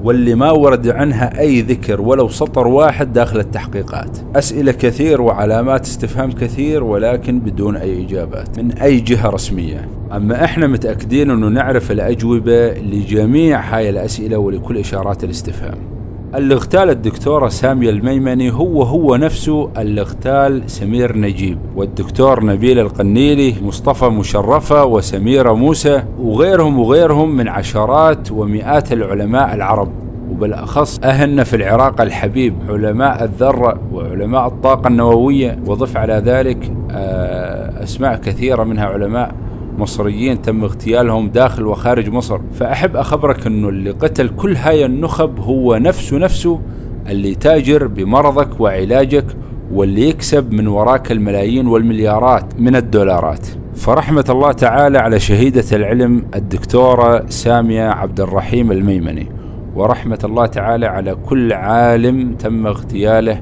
واللي 0.04 0.36
ما 0.36 0.52
ورد 0.52 0.88
عنها 0.88 1.40
أي 1.40 1.62
ذكر 1.62 2.02
ولو 2.02 2.28
سطر 2.28 2.68
واحد 2.68 3.14
داخل 3.14 3.40
التحقيقات. 3.40 4.18
أسئلة 4.36 4.72
كثير 4.72 5.22
وعلامات 5.22 5.86
استفهام 5.86 6.32
كثير 6.32 6.84
ولكن 6.84 7.40
بدون 7.40 7.76
أي 7.76 8.06
إجابات 8.06 8.60
من 8.60 8.72
أي 8.72 9.00
جهة 9.00 9.30
رسمية. 9.30 9.90
أما 10.12 10.44
إحنا 10.44 10.68
متأكدين 10.68 11.32
أنه 11.32 11.48
نعرف 11.48 11.92
الأجوبة 11.92 12.70
لجميع 12.70 13.60
هاي 13.60 13.90
الأسئلة 13.90 14.38
ولكل 14.38 14.78
إشارات 14.78 15.24
الاستفهام. 15.24 15.97
اللي 16.36 16.54
اغتال 16.54 16.90
الدكتورة 16.90 17.48
سامية 17.48 17.90
الميمني 17.90 18.52
هو 18.52 18.84
هو 18.84 19.16
نفسه 19.16 19.70
اللي 19.78 20.02
اغتال 20.02 20.64
سمير 20.70 21.18
نجيب. 21.18 21.58
والدكتور 21.76 22.46
نبيل 22.46 22.80
القنيلي 22.80 23.56
مصطفى 23.62 24.06
مشرفة 24.06 24.86
وسميرة 24.86 25.54
موسى 25.54 26.04
وغيرهم 26.20 26.80
وغيرهم 26.80 27.36
من 27.36 27.48
عشرات 27.48 28.32
ومئات 28.32 28.94
العلماء 28.94 29.56
العرب. 29.56 29.90
وبالأخص 30.32 31.00
أهلنا 31.04 31.44
في 31.44 31.56
العراق 31.56 32.02
الحبيب 32.02 32.56
علماء 32.70 33.24
الذرة 33.24 33.80
وعلماء 33.94 34.48
الطاقة 34.48 34.88
النووية. 34.88 35.60
وضف 35.68 35.98
على 35.98 36.14
ذلك 36.26 36.72
آه، 36.92 37.84
أسماء 37.84 38.16
كثيرة 38.16 38.64
منها 38.64 38.86
علماء 38.86 39.36
مصريين 39.78 40.42
تم 40.42 40.64
اغتيالهم 40.64 41.30
داخل 41.30 41.68
وخارج 41.68 42.10
مصر. 42.10 42.40
فأحب 42.54 42.96
أخبرك 42.96 43.48
أنه 43.48 43.70
اللي 43.70 43.92
قتل 43.92 44.30
كل 44.30 44.56
هاي 44.56 44.86
النخب 44.86 45.40
هو 45.40 45.76
نفسه 45.76 46.18
نفسه 46.18 46.62
اللي 47.10 47.36
تاجر 47.36 47.88
بمرضك 47.88 48.60
وعلاجك 48.60 49.26
واللي 49.72 50.10
يكسب 50.10 50.52
من 50.52 50.68
وراك 50.68 51.12
الملايين 51.12 51.68
والمليارات 51.68 52.60
من 52.60 52.76
الدولارات. 52.76 53.48
فرحمة 53.76 54.26
الله 54.30 54.52
تعالى 54.52 54.98
على 54.98 55.20
شهيدة 55.20 55.64
العلم 55.74 56.26
الدكتورة 56.36 57.26
سامية 57.30 57.84
عبد 57.84 58.20
الرحيم 58.20 58.72
الميمني. 58.72 59.30
ورحمة 59.76 60.20
الله 60.24 60.46
تعالى 60.46 60.86
على 60.86 61.16
كل 61.16 61.54
عالم 61.54 62.36
تم 62.36 62.68
اغتياله 62.68 63.42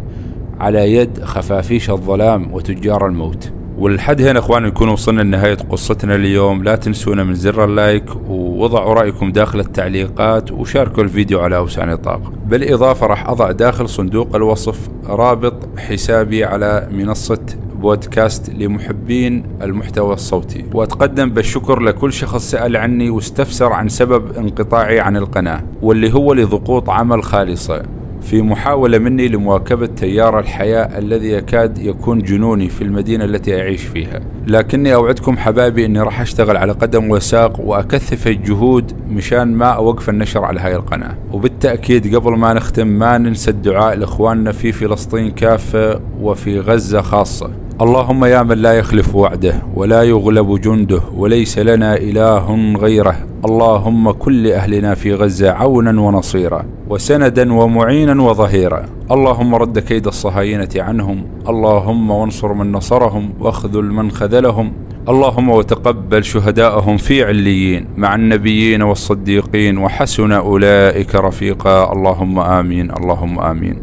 على 0.59 0.93
يد 0.93 1.23
خفافيش 1.23 1.89
الظلام 1.89 2.53
وتجار 2.53 3.07
الموت. 3.07 3.54
ولحد 3.77 4.21
هنا 4.21 4.39
اخواني 4.39 4.67
نكون 4.67 4.89
وصلنا 4.89 5.21
لنهاية 5.21 5.57
قصتنا 5.69 6.15
اليوم. 6.15 6.63
لا 6.63 6.75
تنسونا 6.75 7.23
من 7.23 7.33
زر 7.33 7.63
اللايك 7.63 8.03
ووضعوا 8.29 8.93
رأيكم 8.93 9.31
داخل 9.31 9.59
التعليقات 9.59 10.51
وشاركوا 10.51 11.03
الفيديو 11.03 11.39
على 11.39 11.57
أوسع 11.57 11.85
نطاق. 11.85 12.33
بالإضافة 12.45 13.07
راح 13.07 13.29
أضع 13.29 13.51
داخل 13.51 13.89
صندوق 13.89 14.35
الوصف 14.35 14.89
رابط 15.07 15.53
حسابي 15.77 16.43
على 16.43 16.87
منصة 16.91 17.41
بودكاست 17.75 18.49
لمحبين 18.49 19.43
المحتوى 19.61 20.13
الصوتي. 20.13 20.65
وأتقدم 20.73 21.29
بالشكر 21.29 21.79
لكل 21.79 22.13
شخص 22.13 22.51
سأل 22.51 22.77
عني 22.77 23.09
واستفسر 23.09 23.73
عن 23.73 23.89
سبب 23.89 24.37
انقطاعي 24.37 24.99
عن 24.99 25.17
القناة 25.17 25.63
واللي 25.81 26.13
هو 26.13 26.33
لضغوط 26.33 26.89
عمل 26.89 27.23
خالصة. 27.23 27.83
في 28.25 28.41
محاولة 28.41 28.97
مني 28.97 29.27
لمواكبة 29.27 29.85
تيار 29.85 30.39
الحياة 30.39 30.97
الذي 30.97 31.29
يكاد 31.29 31.77
يكون 31.77 32.21
جنوني 32.21 32.69
في 32.69 32.81
المدينة 32.81 33.25
التي 33.25 33.61
أعيش 33.61 33.83
فيها. 33.83 34.19
لكني 34.47 34.93
أوعدكم 34.93 35.37
حبايبي 35.37 35.85
أني 35.85 36.01
راح 36.01 36.21
أشتغل 36.21 36.57
على 36.57 36.71
قدم 36.71 37.11
وساق 37.11 37.59
وأكثف 37.59 38.27
الجهود 38.27 38.91
مشان 39.09 39.53
ما 39.53 39.65
أوقف 39.65 40.09
النشر 40.09 40.43
على 40.43 40.59
هاي 40.59 40.75
القناة. 40.75 41.15
وبالتأكيد 41.33 42.15
قبل 42.15 42.31
ما 42.31 42.53
نختم 42.53 42.87
ما 42.87 43.17
ننسى 43.17 43.51
الدعاء 43.51 43.95
لإخواننا 43.95 44.51
في 44.51 44.71
فلسطين 44.71 45.31
كافة 45.31 45.99
وفي 46.21 46.59
غزة 46.59 47.01
خاصة. 47.01 47.49
اللهم 47.81 48.25
يا 48.25 48.43
من 48.43 48.57
لا 48.57 48.73
يخلف 48.73 49.15
وعده 49.15 49.61
ولا 49.75 50.03
يغلب 50.03 50.61
جنده 50.61 51.01
وليس 51.15 51.59
لنا 51.59 51.97
إله 51.97 52.75
غيره. 52.75 53.15
اللهم 53.45 54.11
كل 54.11 54.47
أهلنا 54.47 54.95
في 54.95 55.13
غزة 55.13 55.51
عونا 55.51 56.01
ونصيرا 56.01 56.65
وسندا 56.89 57.53
ومعينا 57.53 58.21
وظهيرا. 58.21 58.85
اللهم 59.11 59.55
رد 59.55 59.79
كيد 59.79 60.07
الصهاينة 60.07 60.69
عنهم 60.75 61.25
اللهم 61.49 62.11
وانصر 62.11 62.53
من 62.53 62.71
نصرهم 62.71 63.33
واخذل 63.39 63.83
من 63.83 64.11
خذلهم. 64.11 64.73
اللهم 65.09 65.49
وتقبل 65.49 66.23
شهداءهم 66.23 66.97
في 66.97 67.23
عليين 67.23 67.87
مع 67.97 68.15
النبيين 68.15 68.81
والصديقين 68.81 69.77
وحسن 69.77 70.31
أولئك 70.31 71.15
رفيقا. 71.15 71.93
اللهم 71.93 72.39
آمين 72.39 72.91
اللهم 72.91 73.39
آمين. 73.39 73.77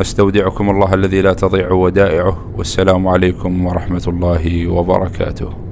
استودعكم 0.00 0.70
الله 0.70 0.94
الذي 0.94 1.22
لا 1.22 1.32
تضيع 1.32 1.72
ودائعه. 1.72 2.38
والسلام 2.56 3.08
عليكم 3.08 3.66
ورحمة 3.66 4.04
الله 4.06 4.68
وبركاته. 4.68 5.69